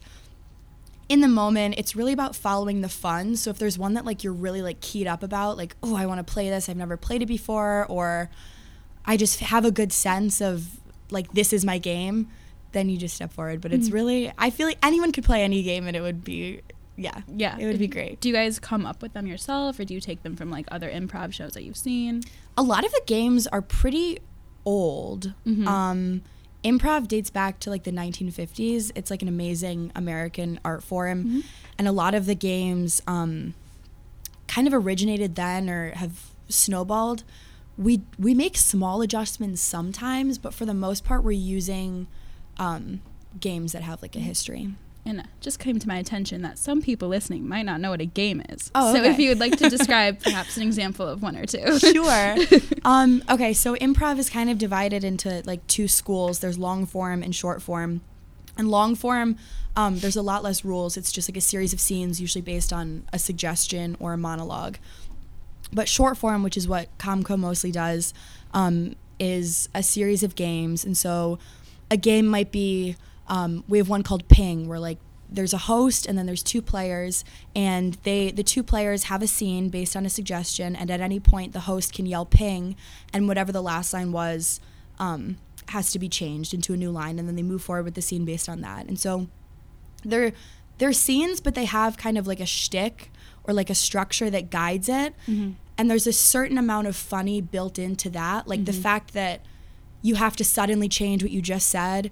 in 1.08 1.20
the 1.20 1.28
moment. 1.28 1.74
It's 1.78 1.94
really 1.94 2.12
about 2.12 2.34
following 2.34 2.80
the 2.80 2.88
fun. 2.88 3.36
So 3.36 3.50
if 3.50 3.58
there's 3.58 3.78
one 3.78 3.94
that 3.94 4.04
like 4.04 4.24
you're 4.24 4.32
really 4.32 4.62
like 4.62 4.80
keyed 4.80 5.06
up 5.06 5.22
about, 5.22 5.56
like 5.56 5.76
oh 5.82 5.94
I 5.96 6.06
want 6.06 6.24
to 6.26 6.32
play 6.32 6.48
this, 6.50 6.68
I've 6.68 6.76
never 6.76 6.96
played 6.96 7.22
it 7.22 7.26
before, 7.26 7.86
or 7.88 8.30
I 9.04 9.16
just 9.16 9.40
have 9.40 9.64
a 9.64 9.70
good 9.70 9.92
sense 9.92 10.40
of 10.40 10.66
like 11.10 11.32
this 11.32 11.52
is 11.52 11.64
my 11.64 11.78
game, 11.78 12.28
then 12.72 12.88
you 12.88 12.96
just 12.96 13.14
step 13.14 13.32
forward. 13.32 13.60
But 13.60 13.72
it's 13.72 13.90
really 13.90 14.32
I 14.38 14.50
feel 14.50 14.66
like 14.66 14.78
anyone 14.82 15.12
could 15.12 15.24
play 15.24 15.42
any 15.44 15.62
game, 15.62 15.86
and 15.86 15.96
it 15.96 16.00
would 16.00 16.24
be 16.24 16.62
yeah 16.96 17.20
Yeah. 17.28 17.58
it 17.58 17.66
would 17.66 17.78
be 17.78 17.86
great. 17.88 18.20
Do 18.22 18.28
you 18.30 18.34
guys 18.34 18.58
come 18.58 18.86
up 18.86 19.02
with 19.02 19.12
them 19.12 19.26
yourself 19.26 19.78
or 19.78 19.84
do 19.84 19.92
you 19.92 20.00
take 20.00 20.22
them 20.22 20.34
from 20.34 20.50
like 20.50 20.64
other 20.70 20.88
improv 20.90 21.34
shows 21.34 21.52
that 21.52 21.62
you've 21.62 21.76
seen? 21.76 22.22
a 22.58 22.62
lot 22.62 22.86
of 22.86 22.90
the 22.92 23.02
games 23.04 23.46
are 23.46 23.60
pretty 23.60 24.18
old. 24.64 25.34
Mhm. 25.46 25.66
Um, 25.66 26.22
improv 26.66 27.06
dates 27.08 27.30
back 27.30 27.60
to 27.60 27.70
like 27.70 27.84
the 27.84 27.90
1950s. 27.92 28.90
It's 28.94 29.10
like 29.10 29.22
an 29.22 29.28
amazing 29.28 29.92
American 29.94 30.58
art 30.64 30.82
form, 30.82 31.24
Mhm. 31.24 31.44
and 31.78 31.86
a 31.88 31.92
lot 31.92 32.14
of 32.14 32.26
the 32.26 32.34
games 32.34 33.00
um, 33.06 33.54
kind 34.48 34.66
of 34.66 34.74
originated 34.74 35.34
then 35.36 35.68
or 35.70 35.90
have 35.92 36.30
snowballed. 36.48 37.22
We 37.78 38.02
we 38.18 38.34
make 38.34 38.56
small 38.56 39.02
adjustments 39.02 39.60
sometimes, 39.62 40.38
but 40.38 40.54
for 40.54 40.64
the 40.64 40.74
most 40.74 41.04
part, 41.04 41.22
we're 41.24 41.32
using 41.32 42.06
um, 42.58 43.00
games 43.38 43.72
that 43.72 43.82
have 43.82 44.00
like 44.02 44.16
a 44.16 44.20
history. 44.20 44.74
And 45.06 45.20
it 45.20 45.26
just 45.40 45.60
came 45.60 45.78
to 45.78 45.86
my 45.86 45.98
attention 45.98 46.42
that 46.42 46.58
some 46.58 46.82
people 46.82 47.08
listening 47.08 47.48
might 47.48 47.62
not 47.62 47.80
know 47.80 47.90
what 47.90 48.00
a 48.00 48.06
game 48.06 48.42
is. 48.48 48.70
Oh, 48.74 48.92
So 48.92 49.04
if 49.04 49.18
you 49.18 49.28
would 49.28 49.38
like 49.38 49.56
to 49.58 49.70
describe 49.76 50.20
perhaps 50.20 50.56
an 50.56 50.64
example 50.64 51.06
of 51.06 51.22
one 51.22 51.36
or 51.36 51.46
two. 51.46 51.78
sure. 51.78 52.36
um, 52.84 53.22
okay, 53.30 53.52
so 53.52 53.76
improv 53.76 54.18
is 54.18 54.28
kind 54.28 54.50
of 54.50 54.58
divided 54.58 55.04
into 55.04 55.42
like 55.46 55.64
two 55.68 55.86
schools. 55.86 56.40
There's 56.40 56.58
long 56.58 56.86
form 56.86 57.22
and 57.22 57.34
short 57.34 57.62
form. 57.62 58.00
And 58.58 58.68
long 58.68 58.94
form, 58.96 59.36
um, 59.76 59.98
there's 59.98 60.16
a 60.16 60.22
lot 60.22 60.42
less 60.42 60.64
rules. 60.64 60.96
It's 60.96 61.12
just 61.12 61.28
like 61.28 61.36
a 61.36 61.42
series 61.42 61.72
of 61.72 61.80
scenes, 61.80 62.20
usually 62.20 62.42
based 62.42 62.72
on 62.72 63.04
a 63.12 63.18
suggestion 63.18 63.96
or 64.00 64.14
a 64.14 64.16
monologue. 64.18 64.78
But 65.72 65.88
short 65.88 66.16
form, 66.16 66.42
which 66.42 66.56
is 66.56 66.66
what 66.66 66.96
Comco 66.98 67.38
mostly 67.38 67.70
does, 67.70 68.14
um, 68.54 68.96
is 69.18 69.68
a 69.74 69.82
series 69.82 70.22
of 70.22 70.34
games. 70.34 70.84
And 70.84 70.96
so 70.96 71.38
a 71.90 71.96
game 71.96 72.26
might 72.26 72.50
be 72.50 72.96
um, 73.28 73.64
we 73.68 73.78
have 73.78 73.88
one 73.88 74.02
called 74.02 74.28
Ping, 74.28 74.68
where 74.68 74.78
like 74.78 74.98
there's 75.28 75.52
a 75.52 75.58
host 75.58 76.06
and 76.06 76.16
then 76.16 76.24
there's 76.26 76.42
two 76.42 76.62
players, 76.62 77.24
and 77.54 77.94
they 78.04 78.30
the 78.30 78.42
two 78.44 78.62
players 78.62 79.04
have 79.04 79.22
a 79.22 79.26
scene 79.26 79.68
based 79.68 79.96
on 79.96 80.06
a 80.06 80.10
suggestion, 80.10 80.76
and 80.76 80.90
at 80.90 81.00
any 81.00 81.18
point 81.20 81.52
the 81.52 81.60
host 81.60 81.92
can 81.92 82.06
yell 82.06 82.24
Ping, 82.24 82.76
and 83.12 83.26
whatever 83.28 83.50
the 83.52 83.62
last 83.62 83.92
line 83.92 84.12
was 84.12 84.60
um, 84.98 85.36
has 85.70 85.90
to 85.92 85.98
be 85.98 86.08
changed 86.08 86.54
into 86.54 86.72
a 86.72 86.76
new 86.76 86.90
line, 86.90 87.18
and 87.18 87.26
then 87.28 87.34
they 87.36 87.42
move 87.42 87.62
forward 87.62 87.84
with 87.84 87.94
the 87.94 88.02
scene 88.02 88.24
based 88.24 88.48
on 88.48 88.60
that. 88.60 88.86
And 88.86 88.98
so 88.98 89.28
they're 90.04 90.32
they're 90.78 90.92
scenes, 90.92 91.40
but 91.40 91.54
they 91.54 91.64
have 91.64 91.96
kind 91.96 92.16
of 92.18 92.26
like 92.26 92.38
a 92.40 92.46
shtick 92.46 93.10
or 93.44 93.54
like 93.54 93.70
a 93.70 93.74
structure 93.74 94.28
that 94.30 94.50
guides 94.50 94.88
it. 94.88 95.14
Mhm. 95.26 95.54
and 95.78 95.90
there's 95.90 96.06
a 96.06 96.12
certain 96.12 96.56
amount 96.58 96.86
of 96.86 96.96
funny 96.96 97.40
built 97.42 97.78
into 97.78 98.08
that 98.10 98.48
like 98.48 98.64
the 98.64 98.72
fact 98.72 99.12
that 99.12 99.40
you 100.02 100.14
have 100.14 100.34
to 100.36 100.42
suddenly 100.44 100.88
change 100.88 101.22
what 101.22 101.30
you 101.30 101.42
just 101.42 101.66
said 101.68 102.10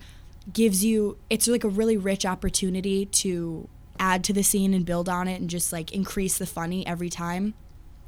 gives 0.53 0.85
you 0.85 1.17
it's 1.31 1.47
like 1.49 1.65
a 1.65 1.69
really 1.69 1.97
rich 1.97 2.27
opportunity 2.27 3.07
to 3.07 3.69
add 3.99 4.23
to 4.25 4.33
the 4.33 4.43
scene 4.43 4.75
and 4.75 4.85
build 4.85 5.09
on 5.09 5.29
it 5.29 5.41
and 5.41 5.49
just 5.49 5.73
like 5.73 5.93
increase 5.93 6.37
the 6.39 6.47
funny 6.47 6.87
every 6.87 7.09
time. 7.09 7.55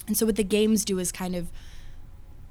And 0.07 0.17
so 0.17 0.27
what 0.27 0.37
the 0.37 0.45
games 0.45 0.85
do 0.85 0.99
is 0.99 1.11
kind 1.13 1.35
of 1.35 1.49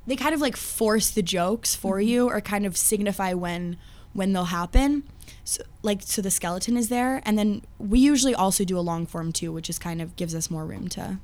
they 0.07 0.15
kind 0.15 0.33
of 0.35 0.41
like 0.41 0.55
force 0.55 1.09
the 1.09 1.21
jokes 1.21 1.75
for 1.75 1.99
you 1.99 2.29
or 2.29 2.39
kind 2.41 2.65
of 2.65 2.77
signify 2.77 3.33
when 3.33 3.77
when 4.13 4.33
they'll 4.33 4.45
happen. 4.45 5.03
So 5.43 5.63
like 5.83 6.01
so 6.03 6.21
the 6.21 6.31
skeleton 6.31 6.77
is 6.77 6.89
there. 6.89 7.21
And 7.25 7.37
then 7.37 7.61
we 7.77 7.99
usually 7.99 8.33
also 8.35 8.63
do 8.63 8.77
a 8.77 8.81
long 8.81 9.05
form 9.05 9.31
too 9.31 9.51
which 9.51 9.69
is 9.69 9.77
kind 9.77 10.01
of 10.01 10.15
gives 10.15 10.33
us 10.33 10.49
more 10.49 10.65
room 10.65 10.87
to 10.89 11.19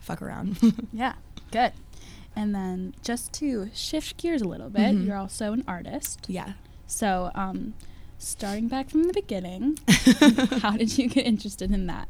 fuck 0.00 0.20
around. 0.20 0.58
Yeah, 0.92 1.14
good. 1.50 1.72
And 2.34 2.54
then 2.54 2.94
just 3.02 3.32
to 3.34 3.70
shift 3.74 4.16
gears 4.16 4.40
a 4.42 4.48
little 4.48 4.70
bit, 4.70 4.94
Mhm. 4.94 5.06
you're 5.06 5.16
also 5.16 5.52
an 5.52 5.64
artist. 5.68 6.26
yeah. 6.28 6.54
So, 6.86 7.30
um, 7.34 7.74
starting 8.22 8.68
back 8.68 8.88
from 8.90 9.04
the 9.04 9.12
beginning, 9.12 9.78
how 10.60 10.76
did 10.76 10.96
you 10.98 11.08
get 11.08 11.26
interested 11.26 11.70
in 11.72 11.86
that? 11.86 12.08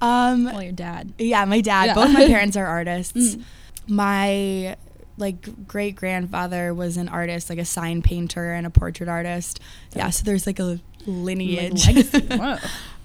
um 0.00 0.44
Well, 0.44 0.62
your 0.62 0.72
dad. 0.72 1.12
yeah 1.18 1.44
my 1.44 1.60
dad 1.60 1.84
Yeah. 1.86 1.94
both 1.94 2.12
my 2.12 2.26
parents 2.34 2.56
are 2.56 2.66
artists 2.66 3.36
Mm. 3.36 3.42
my 3.88 4.76
like 5.16 5.66
great 5.68 5.94
grandfather 5.94 6.74
was 6.74 6.96
an 6.96 7.08
artist 7.08 7.48
like 7.48 7.60
a 7.60 7.64
sign 7.64 8.02
painter 8.02 8.52
and 8.52 8.66
a 8.66 8.70
portrait 8.70 9.08
artist 9.08 9.60
yeah 9.94 10.10
so 10.10 10.24
there's 10.24 10.46
like 10.46 10.58
a 10.58 10.80
lineage 11.06 11.86
Like 11.86 11.96
legacy. 11.96 12.26
Whoa. 12.36 12.56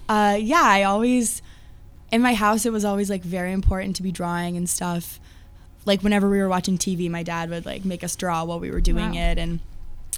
uh, 0.08 0.36
yeah, 0.40 0.62
I 0.64 0.82
always 0.84 1.42
in 2.10 2.20
my 2.22 2.34
house 2.34 2.66
it 2.66 2.72
was 2.72 2.84
always 2.84 3.08
like 3.08 3.22
very 3.22 3.52
important 3.52 3.94
to 3.96 4.02
be 4.02 4.10
drawing 4.10 4.56
and 4.56 4.68
stuff. 4.68 5.20
Like 5.86 6.02
whenever 6.02 6.28
we 6.28 6.38
were 6.38 6.48
watching 6.48 6.76
TV, 6.76 7.08
my 7.08 7.22
dad 7.22 7.50
would 7.50 7.64
like 7.66 7.84
make 7.84 8.02
us 8.02 8.16
draw 8.16 8.42
while 8.44 8.58
we 8.58 8.70
were 8.70 8.80
doing 8.80 9.12
Wow. 9.12 9.30
it, 9.30 9.38
and 9.38 9.60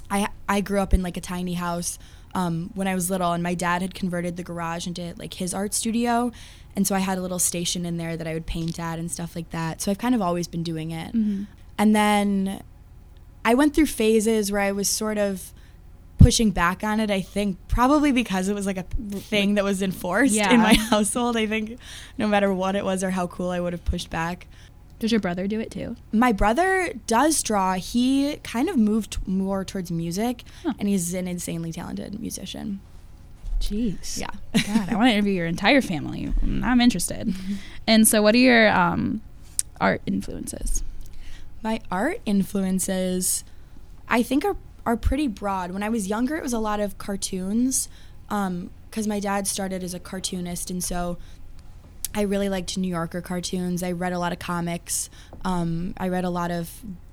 I 0.09 0.27
I 0.49 0.61
grew 0.61 0.79
up 0.79 0.93
in 0.93 1.03
like 1.03 1.17
a 1.17 1.21
tiny 1.21 1.53
house 1.53 1.99
um, 2.35 2.71
when 2.73 2.87
I 2.87 2.95
was 2.95 3.09
little, 3.09 3.31
and 3.33 3.43
my 3.43 3.53
dad 3.53 3.81
had 3.81 3.93
converted 3.93 4.37
the 4.37 4.43
garage 4.43 4.87
into 4.87 5.13
like 5.17 5.35
his 5.35 5.53
art 5.53 5.73
studio, 5.73 6.31
and 6.75 6.87
so 6.87 6.95
I 6.95 6.99
had 6.99 7.17
a 7.17 7.21
little 7.21 7.39
station 7.39 7.85
in 7.85 7.97
there 7.97 8.17
that 8.17 8.27
I 8.27 8.33
would 8.33 8.45
paint 8.45 8.79
at 8.79 8.97
and 8.99 9.11
stuff 9.11 9.35
like 9.35 9.49
that. 9.51 9.81
So 9.81 9.91
I've 9.91 9.97
kind 9.99 10.15
of 10.15 10.21
always 10.21 10.47
been 10.47 10.63
doing 10.63 10.91
it. 10.91 11.13
Mhm. 11.13 11.47
And 11.77 11.95
then 11.95 12.61
I 13.45 13.53
went 13.53 13.75
through 13.75 13.85
phases 13.87 14.51
where 14.51 14.61
I 14.61 14.71
was 14.71 14.87
sort 14.89 15.17
of 15.17 15.51
pushing 16.17 16.51
back 16.51 16.83
on 16.83 16.99
it. 16.99 17.11
I 17.11 17.19
think 17.21 17.57
probably 17.67 18.11
because 18.11 18.47
it 18.47 18.55
was 18.55 18.65
like 18.65 18.77
a 18.77 18.83
thing 18.83 19.55
that 19.55 19.63
was 19.63 19.81
enforced 19.81 20.33
Yeah. 20.33 20.53
in 20.53 20.59
my 20.61 20.73
household. 20.89 21.35
I 21.35 21.45
think 21.47 21.77
no 22.17 22.27
matter 22.27 22.53
what 22.53 22.75
it 22.75 22.85
was 22.85 23.03
or 23.03 23.11
how 23.11 23.27
cool 23.27 23.49
I 23.49 23.59
would 23.59 23.73
have 23.73 23.83
pushed 23.85 24.09
back. 24.09 24.47
Does 25.03 25.11
your 25.11 25.19
brother 25.19 25.47
do 25.47 25.59
it 25.59 25.69
too? 25.69 25.97
My 26.13 26.31
brother 26.31 26.93
does 27.07 27.43
draw. 27.43 27.73
He 27.73 28.37
kind 28.37 28.69
of 28.69 28.77
moved 28.77 29.17
more 29.27 29.65
towards 29.65 29.91
music, 29.91 30.45
Huh. 30.63 30.71
and 30.79 30.87
he's 30.87 31.13
an 31.13 31.27
insanely 31.27 31.73
talented 31.73 32.21
musician. 32.21 32.79
Jeez. 33.59 34.17
Yeah. 34.17 34.29
God, 34.65 34.89
I 34.89 34.95
want 34.95 35.09
to 35.09 35.13
interview 35.17 35.33
your 35.33 35.45
entire 35.45 35.81
family. 35.81 36.31
I'm 36.41 36.79
interested. 36.79 37.35
And 37.85 38.07
so, 38.07 38.21
what 38.21 38.33
are 38.33 38.37
your 38.37 38.69
um, 38.69 39.19
art 39.81 40.01
influences? 40.05 40.85
My 41.61 41.81
art 41.91 42.21
influences, 42.25 43.43
I 44.07 44.23
think, 44.23 44.45
are 44.45 44.55
are 44.85 44.95
pretty 44.95 45.27
broad. 45.27 45.71
When 45.71 45.83
I 45.83 45.89
was 45.89 46.07
younger, 46.07 46.37
it 46.37 46.43
was 46.43 46.53
a 46.53 46.59
lot 46.59 46.79
of 46.79 46.97
cartoons, 46.97 47.89
because 48.29 49.05
my 49.05 49.19
dad 49.19 49.47
started 49.47 49.83
as 49.83 49.93
a 49.93 49.99
cartoonist, 49.99 50.71
and 50.71 50.81
so 50.81 51.17
I 52.15 52.21
really 52.21 52.49
liked 52.49 52.77
New 52.77 52.87
Yorker 52.87 53.21
cartoons. 53.21 53.81
I 53.83 53.91
read 53.93 54.13
a 54.13 54.19
lot 54.19 54.31
of 54.33 54.39
comics. 54.39 55.09
Um, 55.43 55.93
I 55.97 56.09
read 56.09 56.25
a 56.25 56.29
lot 56.29 56.51
of 56.51 56.69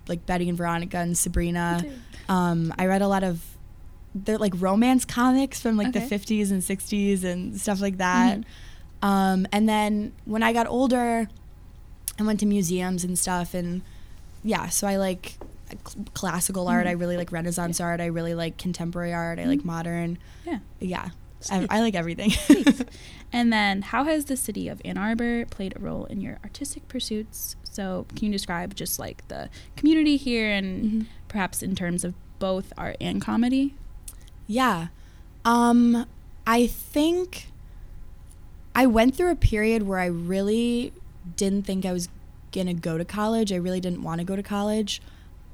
like 0.08 0.26
Betty 0.26 0.48
and 0.48 0.58
Veronica 0.58 0.98
and 0.98 1.16
Sabrina. 1.16 1.84
Um, 2.28 2.74
I 2.78 2.86
read 2.86 3.02
a 3.02 3.08
lot 3.08 3.22
of 3.24 3.42
they're 4.14 4.38
like 4.38 4.52
romance 4.56 5.04
comics 5.04 5.60
from 5.60 5.76
like 5.76 5.88
Okay. 5.88 6.04
the 6.06 6.18
50s 6.18 6.50
and 6.50 6.62
60s 6.62 7.22
and 7.24 7.60
stuff 7.60 7.80
like 7.80 7.98
that. 7.98 8.38
Mhm. 8.40 8.44
Um, 9.06 9.46
and 9.52 9.68
then 9.68 10.12
when 10.24 10.42
I 10.42 10.52
got 10.52 10.66
older, 10.66 11.28
I 12.18 12.22
went 12.22 12.40
to 12.40 12.46
museums 12.46 13.04
and 13.04 13.18
stuff. 13.18 13.54
And 13.54 13.82
yeah, 14.44 14.68
so 14.68 14.86
I 14.88 14.96
like 14.96 15.36
cl- 15.86 16.04
classical 16.12 16.66
art. 16.68 16.86
I 16.88 16.90
really 16.92 17.16
like 17.16 17.30
Renaissance 17.32 17.80
art. 17.80 18.00
I 18.00 18.06
really 18.06 18.34
like 18.34 18.58
contemporary 18.58 19.12
art. 19.14 19.38
I 19.38 19.44
like 19.44 19.64
modern. 19.64 20.18
Yeah. 20.44 20.58
Yeah. 20.80 21.08
I, 21.50 21.66
I 21.70 21.80
like 21.80 21.94
everything. 21.94 22.32
And 23.32 23.52
then, 23.52 23.82
how 23.82 24.02
has 24.04 24.24
the 24.24 24.36
city 24.36 24.66
of 24.66 24.82
Ann 24.84 24.98
Arbor 24.98 25.46
played 25.46 25.74
a 25.76 25.78
role 25.78 26.04
in 26.06 26.20
your 26.20 26.38
artistic 26.42 26.88
pursuits? 26.88 27.54
So, 27.62 28.04
can 28.16 28.26
you 28.26 28.32
describe 28.32 28.74
just 28.74 28.98
like 28.98 29.26
the 29.28 29.48
community 29.76 30.16
here 30.16 30.50
and 30.50 30.82
Mhm. 30.84 31.06
perhaps 31.28 31.62
in 31.62 31.76
terms 31.76 32.02
of 32.02 32.14
both 32.40 32.72
art 32.76 32.96
and 33.00 33.22
comedy? 33.22 33.74
Yeah. 34.48 34.88
Um 35.44 36.06
I 36.44 36.66
think 36.66 37.46
I 38.74 38.86
went 38.86 39.14
through 39.14 39.30
a 39.30 39.36
period 39.36 39.84
where 39.84 40.00
I 40.00 40.06
really 40.06 40.92
didn't 41.36 41.66
think 41.66 41.86
I 41.86 41.92
was 41.92 42.08
going 42.52 42.66
to 42.66 42.74
go 42.74 42.98
to 42.98 43.04
college. 43.04 43.52
I 43.52 43.56
really 43.56 43.80
didn't 43.80 44.02
want 44.02 44.18
to 44.20 44.24
go 44.24 44.34
to 44.34 44.42
college. 44.42 45.00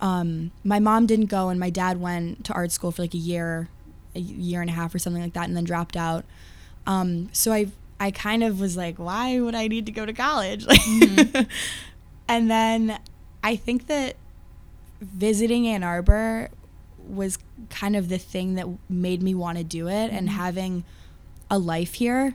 Um 0.00 0.50
my 0.64 0.78
mom 0.78 1.04
didn't 1.06 1.26
go 1.26 1.50
and 1.50 1.60
my 1.60 1.68
dad 1.68 2.00
went 2.00 2.44
to 2.46 2.52
art 2.54 2.72
school 2.72 2.90
for 2.90 3.02
like 3.02 3.12
a 3.14 3.18
year, 3.18 3.68
a 4.16 4.20
year 4.20 4.60
and 4.60 4.70
a 4.70 4.72
half 4.72 4.94
or 4.94 4.98
something 4.98 5.22
like 5.22 5.34
that 5.34 5.46
and 5.48 5.56
then 5.56 5.64
dropped 5.64 5.96
out. 5.96 6.24
Um 6.86 7.28
so 7.32 7.52
I 7.52 7.68
I 8.00 8.10
kind 8.10 8.42
of 8.42 8.60
was 8.60 8.76
like 8.76 8.96
why 8.98 9.40
would 9.40 9.54
I 9.54 9.68
need 9.68 9.86
to 9.86 9.92
go 9.92 10.04
to 10.06 10.12
college? 10.12 10.66
Mhm. 10.66 11.46
and 12.28 12.50
then 12.50 12.98
I 13.44 13.56
think 13.56 13.86
that 13.86 14.16
visiting 15.00 15.66
Ann 15.68 15.82
Arbor 15.84 16.48
was 17.06 17.38
kind 17.70 17.94
of 17.94 18.08
the 18.08 18.18
thing 18.18 18.54
that 18.56 18.66
made 18.88 19.22
me 19.22 19.34
want 19.34 19.58
to 19.58 19.64
do 19.64 19.88
it 19.88 20.10
and 20.10 20.28
Mhm. 20.28 20.32
having 20.32 20.84
a 21.50 21.58
life 21.58 21.94
here 21.94 22.34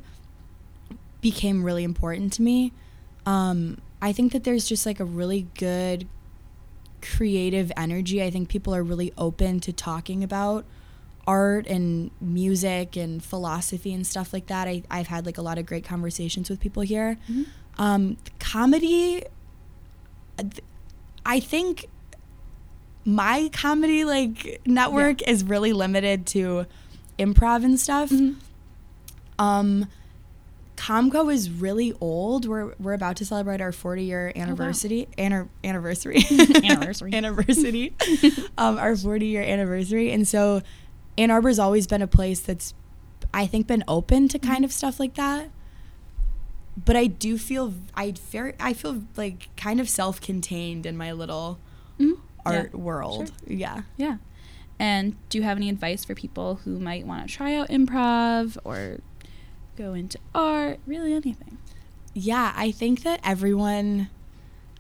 became 1.22 1.64
really 1.64 1.84
important 1.84 2.32
to 2.34 2.42
me. 2.42 2.72
Um, 3.26 3.78
I 4.02 4.12
think 4.14 4.32
that 4.32 4.44
there's 4.44 4.66
just 4.66 4.86
like 4.86 5.00
a 5.00 5.06
really 5.06 5.48
good 5.58 6.08
creative 7.02 7.72
energy. 7.78 8.24
I 8.24 8.30
think 8.32 8.50
people 8.50 8.74
are 8.74 8.84
really 8.84 9.12
open 9.18 9.60
to 9.62 9.74
talking 9.74 10.24
about 10.24 10.66
art 11.28 11.68
and 11.68 12.12
music 12.20 12.96
and 12.98 13.24
philosophy 13.24 13.94
and 13.94 14.06
stuff 14.06 14.34
like 14.34 14.48
that. 14.48 14.68
I, 14.68 14.84
I've 14.90 15.08
had 15.08 15.26
like 15.26 15.38
a 15.38 15.42
lot 15.42 15.58
of 15.58 15.66
great 15.66 15.84
conversations 15.86 16.50
with 16.50 16.60
people 16.60 16.82
here. 16.84 17.18
Mhm. 17.30 17.46
Um, 17.78 18.18
comedy, 18.40 19.24
I 21.26 21.40
think 21.40 21.86
my 23.06 23.50
comedy 23.54 24.06
like 24.06 24.62
network 24.66 25.22
is 25.28 25.44
really 25.44 25.74
limited 25.74 26.26
to 26.28 26.66
improv 27.18 27.64
and 27.64 27.80
stuff. 27.80 28.10
Mhm. 28.10 28.36
Um, 29.40 29.88
Comco 30.78 31.32
is 31.32 31.50
really 31.52 31.94
old. 32.02 32.48
We're 32.48 32.74
we're 32.80 32.94
about 32.94 33.16
to 33.18 33.26
celebrate 33.26 33.62
our 33.62 33.72
40 33.72 34.04
year 34.04 34.32
anniversary. 34.36 35.08
Anner- 35.18 35.50
anniversary. 35.64 36.24
Anniversary. 36.64 37.14
anniversary. 37.16 37.94
um, 38.58 38.78
our 38.80 38.96
40 38.96 39.28
year 39.28 39.44
anniversary, 39.44 40.12
and 40.12 40.28
so 40.28 40.62
Ann 41.18 41.32
Arbor's 41.32 41.60
always 41.60 41.88
been 41.88 42.02
a 42.02 42.08
place 42.08 42.40
that's, 42.40 42.74
I 43.34 43.46
think, 43.48 43.68
been 43.68 43.84
open 43.88 44.28
to 44.30 44.40
kind 44.40 44.64
of 44.66 44.72
stuff 44.72 45.00
like 45.00 45.16
that. 45.16 45.50
But 46.84 46.96
I 46.96 47.08
do 47.08 47.38
feel 47.38 47.74
I 47.96 48.14
very 48.32 48.54
I 48.60 48.74
feel 48.74 49.04
like 49.18 49.50
kind 49.58 49.80
of 49.82 49.90
self 49.90 50.22
contained 50.22 50.86
in 50.86 50.96
my 50.98 51.12
little 51.12 51.60
Mhm. 52.00 52.14
art 52.46 52.72
Yeah. 52.74 52.80
world. 52.80 53.32
Yeah. 53.46 53.82
Yeah. 53.98 54.18
And 54.80 55.16
do 55.30 55.38
you 55.38 55.44
have 55.44 55.58
any 55.58 55.70
advice 55.70 56.06
for 56.06 56.16
people 56.16 56.56
who 56.64 56.80
might 56.80 57.06
want 57.06 57.28
to 57.28 57.34
try 57.34 57.56
out 57.56 57.68
improv 57.70 58.58
or 58.64 59.00
go 59.76 59.94
into 59.94 60.18
art? 60.34 60.80
Really, 60.88 61.12
anything. 61.14 61.58
Yeah, 62.14 62.54
I 62.56 62.72
think 62.72 63.04
that 63.04 63.20
everyone 63.24 64.10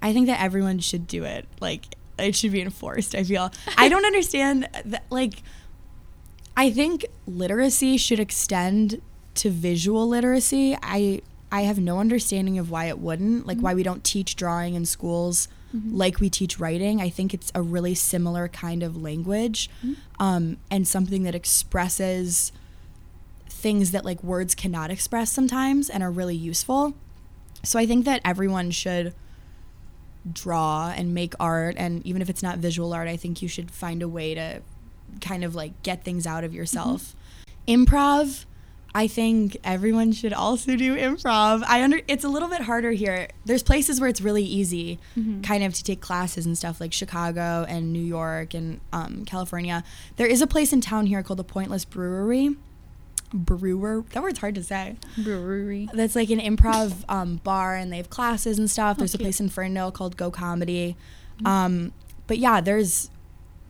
I 0.02 0.14
think 0.14 0.26
that 0.28 0.42
everyone 0.42 0.80
should 0.80 1.06
do 1.08 1.24
it. 1.26 1.46
Like 1.60 1.96
it 2.18 2.36
should 2.36 2.54
be 2.54 2.62
enforced, 2.62 3.14
I 3.16 3.24
feel. 3.26 3.52
I 3.78 3.90
don't 3.90 4.06
understand 4.12 4.68
that 4.86 5.04
like 5.10 5.44
I 6.62 6.70
think 6.70 7.08
literacy 7.26 7.98
should 7.98 8.20
extend 8.20 9.02
to 9.34 9.50
visual 9.50 10.08
literacy. 10.08 10.78
I 10.84 11.22
I 11.52 11.62
have 11.62 11.80
no 11.80 12.00
understanding 12.00 12.60
of 12.60 12.70
why 12.70 12.86
it 12.86 13.00
wouldn't, 13.00 13.48
like 13.48 13.58
why 13.58 13.74
we 13.74 13.82
don't 13.82 14.04
teach 14.04 14.36
drawing 14.36 14.76
in 14.76 14.86
schools 14.86 15.48
Mhm. 15.76 15.90
like 15.94 16.20
we 16.20 16.30
teach 16.30 16.60
writing. 16.60 17.02
I 17.02 17.10
think 17.10 17.34
it's 17.34 17.52
a 17.56 17.64
really 17.64 17.96
similar 17.96 18.48
kind 18.48 18.84
of 18.84 18.96
language 18.96 19.72
Mhm. 19.84 19.96
um, 20.20 20.58
and 20.70 20.88
something 20.88 21.24
that 21.24 21.34
expresses 21.34 22.52
things 23.50 23.90
that 23.92 24.06
like 24.06 24.24
words 24.24 24.54
cannot 24.54 24.92
express 24.92 25.32
sometimes 25.32 25.90
and 25.90 26.04
are 26.04 26.12
really 26.12 26.36
useful. 26.36 26.94
So 27.64 27.80
I 27.80 27.88
think 27.88 28.06
that 28.06 28.22
everyone 28.24 28.70
should 28.70 29.16
draw 30.32 30.92
and 30.96 31.12
make 31.14 31.34
art 31.40 31.76
and 31.78 32.06
even 32.06 32.22
if 32.22 32.30
it's 32.30 32.44
not 32.44 32.60
visual 32.60 32.94
art, 32.94 33.08
I 33.08 33.18
think 33.18 33.42
you 33.42 33.48
should 33.48 33.72
find 33.72 34.04
a 34.04 34.08
way 34.08 34.36
to 34.36 34.62
kind 35.20 35.44
of 35.44 35.56
like 35.56 35.84
get 35.84 36.04
things 36.04 36.26
out 36.26 36.44
of 36.44 36.54
yourself. 36.54 37.16
Improv, 37.68 38.46
I 38.94 39.08
think 39.08 39.58
everyone 39.64 40.12
should 40.12 40.34
also 40.34 40.76
do 40.76 40.96
improv. 40.96 41.64
I 41.68 41.84
under 41.84 42.02
it's 42.08 42.24
a 42.24 42.30
little 42.30 42.50
bit 42.50 42.62
harder 42.62 42.92
here. 42.92 43.30
There's 43.46 43.64
places 43.64 44.02
where 44.02 44.10
it's 44.10 44.22
really 44.22 44.44
easy, 44.44 45.00
kind 45.44 45.64
of 45.64 45.74
to 45.76 45.84
take 45.84 46.02
classes 46.02 46.46
and 46.46 46.58
stuff 46.58 46.82
like 46.82 46.92
Chicago 46.92 47.66
and 47.70 47.94
New 47.94 48.04
York 48.04 48.54
and 48.54 48.82
um, 48.92 49.24
California. 49.26 49.84
There 50.18 50.28
is 50.28 50.42
a 50.42 50.48
place 50.48 50.74
in 50.74 50.82
town 50.82 51.06
here 51.06 51.24
called 51.24 51.40
the 51.40 51.44
Pointless 51.44 51.86
Brewery. 51.86 52.56
Brewer. 53.34 54.04
That 54.12 54.24
word's 54.24 54.40
hard 54.40 54.56
to 54.56 54.64
say. 54.64 54.98
Brewery. 55.18 55.88
That's 55.94 56.18
like 56.18 56.30
an 56.30 56.40
improv 56.40 57.06
um, 57.08 57.38
bar, 57.38 57.76
and 57.76 57.94
they 57.94 57.98
have 57.98 58.10
classes 58.10 58.60
and 58.60 58.70
stuff. 58.70 58.98
There's 58.98 59.16
a 59.16 59.18
place 59.18 59.40
in 59.40 59.48
Ferndale 59.48 59.92
called 59.92 60.18
Go 60.18 60.32
Comedy. 60.32 60.98
Um, 61.46 61.94
but 62.28 62.40
yeah, 62.40 62.60
there's 62.60 63.10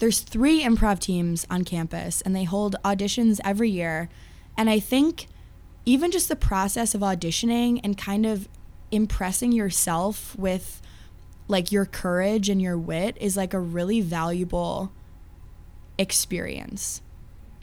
there's 0.01 0.21
three 0.21 0.63
improv 0.63 0.97
teams 0.97 1.45
on 1.47 1.63
campus, 1.63 2.21
and 2.21 2.35
they 2.35 2.43
hold 2.43 2.75
auditions 2.83 3.39
every 3.45 3.69
year. 3.69 4.09
And 4.57 4.67
I 4.67 4.79
think 4.79 5.27
even 5.85 6.09
just 6.09 6.27
the 6.27 6.35
process 6.35 6.95
of 6.95 7.01
auditioning 7.01 7.79
and 7.83 7.95
kind 7.95 8.25
of 8.25 8.49
impressing 8.89 9.51
yourself 9.51 10.35
with 10.39 10.81
like 11.47 11.71
your 11.71 11.85
courage 11.85 12.49
and 12.49 12.59
your 12.59 12.79
wit 12.79 13.15
is 13.21 13.37
like 13.37 13.53
a 13.53 13.59
really 13.59 14.01
valuable 14.01 14.91
experience. 15.99 17.03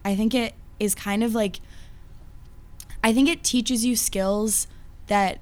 I 0.04 0.14
think 0.14 0.32
it 0.32 0.54
is 0.78 0.94
kind 0.94 1.24
of 1.24 1.34
like 1.34 1.58
I 3.02 3.12
think 3.12 3.28
it 3.28 3.42
teaches 3.42 3.84
you 3.84 3.96
skills 3.96 4.68
that 5.08 5.40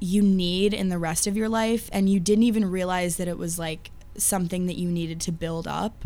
you 0.00 0.22
need 0.22 0.72
in 0.72 0.88
the 0.88 0.98
rest 0.98 1.26
of 1.26 1.36
your 1.36 1.50
life 1.50 1.90
and 1.92 2.08
you 2.08 2.20
didn't 2.20 2.44
even 2.44 2.70
realize 2.70 3.18
that 3.18 3.28
it 3.28 3.36
was 3.36 3.58
like 3.58 3.90
something 4.18 4.66
that 4.66 4.76
you 4.76 4.88
needed 4.88 5.20
to 5.22 5.32
build 5.32 5.66
up 5.66 6.04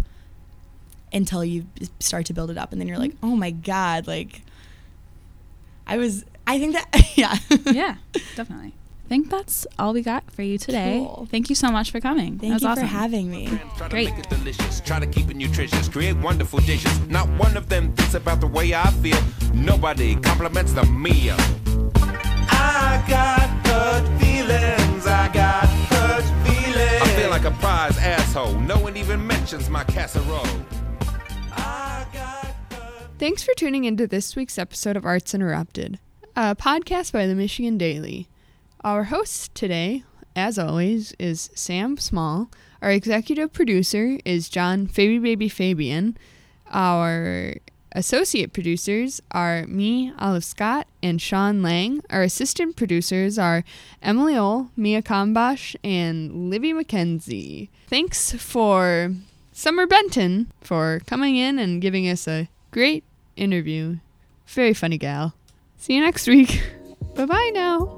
until 1.12 1.44
you 1.44 1.66
start 1.98 2.26
to 2.26 2.32
build 2.32 2.50
it 2.50 2.58
up 2.58 2.72
and 2.72 2.80
then 2.80 2.88
you're 2.88 2.98
like, 2.98 3.14
"Oh 3.22 3.36
my 3.36 3.50
god, 3.50 4.06
like 4.06 4.42
I 5.86 5.96
was 5.98 6.24
I 6.46 6.58
think 6.58 6.74
that 6.74 7.12
yeah. 7.16 7.36
yeah, 7.72 7.96
definitely. 8.36 8.74
I 9.04 9.08
think 9.08 9.28
that's 9.28 9.66
all 9.76 9.92
we 9.92 10.02
got 10.02 10.30
for 10.30 10.42
you 10.42 10.56
today. 10.56 10.98
Cool. 11.04 11.26
Thank 11.30 11.48
you 11.48 11.56
so 11.56 11.68
much 11.70 11.90
for 11.90 11.98
coming. 11.98 12.38
Thank 12.38 12.52
that 12.52 12.54
was 12.54 12.62
you 12.62 12.68
awesome. 12.68 12.84
for 12.84 12.86
having 12.86 13.28
me. 13.28 13.46
Try 13.76 13.88
to 13.88 13.88
Great. 13.88 14.10
make 14.10 14.18
it 14.20 14.30
delicious. 14.30 14.80
Try 14.80 15.00
to 15.00 15.06
keep 15.06 15.28
it 15.30 15.36
nutritious. 15.36 15.88
Create 15.88 16.16
wonderful 16.18 16.60
dishes. 16.60 16.96
Not 17.08 17.28
one 17.30 17.56
of 17.56 17.68
them 17.68 17.92
thinks 17.94 18.14
about 18.14 18.40
the 18.40 18.46
way 18.46 18.72
I 18.72 18.88
feel. 19.02 19.18
Nobody 19.52 20.14
compliments 20.14 20.74
the 20.74 20.84
meal. 20.86 21.34
I 22.52 23.04
got 23.08 23.48
hurt 23.66 24.20
feelings. 24.20 24.89
Asshole. 27.88 28.60
No 28.60 28.78
one 28.78 28.96
even 28.96 29.26
mentions 29.26 29.70
my 29.70 29.84
casserole. 29.84 30.44
Thanks 33.18 33.42
for 33.42 33.52
tuning 33.54 33.84
into 33.84 34.06
this 34.06 34.36
week's 34.36 34.58
episode 34.58 34.96
of 34.96 35.04
Arts 35.04 35.34
Interrupted, 35.34 35.98
a 36.36 36.56
podcast 36.56 37.12
by 37.12 37.26
the 37.26 37.34
Michigan 37.34 37.76
Daily. 37.76 38.28
Our 38.82 39.04
host 39.04 39.54
today, 39.54 40.04
as 40.34 40.58
always, 40.58 41.14
is 41.18 41.50
Sam 41.54 41.96
Small. 41.98 42.50
Our 42.80 42.90
executive 42.90 43.52
producer 43.52 44.18
is 44.24 44.48
John 44.48 44.86
Fabi 44.86 45.20
Baby 45.22 45.48
Fabian. 45.48 46.16
Our 46.70 47.54
associate 47.92 48.52
producers 48.52 49.20
are 49.30 49.66
me, 49.66 50.12
Olive 50.18 50.44
Scott, 50.44 50.86
and 51.02 51.20
Sean 51.20 51.62
Lang. 51.62 52.02
Our 52.10 52.22
assistant 52.22 52.76
producers 52.76 53.38
are 53.38 53.64
Emily 54.02 54.36
Ole, 54.36 54.70
Mia 54.76 55.02
Kambash, 55.02 55.76
and 55.82 56.50
Livy 56.50 56.72
McKenzie. 56.72 57.68
Thanks 57.88 58.32
for 58.32 59.14
Summer 59.52 59.86
Benton 59.86 60.50
for 60.60 61.00
coming 61.06 61.36
in 61.36 61.58
and 61.58 61.82
giving 61.82 62.08
us 62.08 62.26
a 62.26 62.48
great 62.70 63.04
interview. 63.36 63.96
Very 64.46 64.74
funny 64.74 64.98
gal. 64.98 65.34
See 65.76 65.94
you 65.94 66.00
next 66.00 66.26
week. 66.26 66.62
bye 67.14 67.26
bye 67.26 67.50
now. 67.54 67.96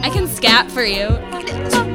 I 0.00 0.10
can 0.10 0.26
scat 0.26 0.70
for 0.70 0.84
you. 0.84 1.87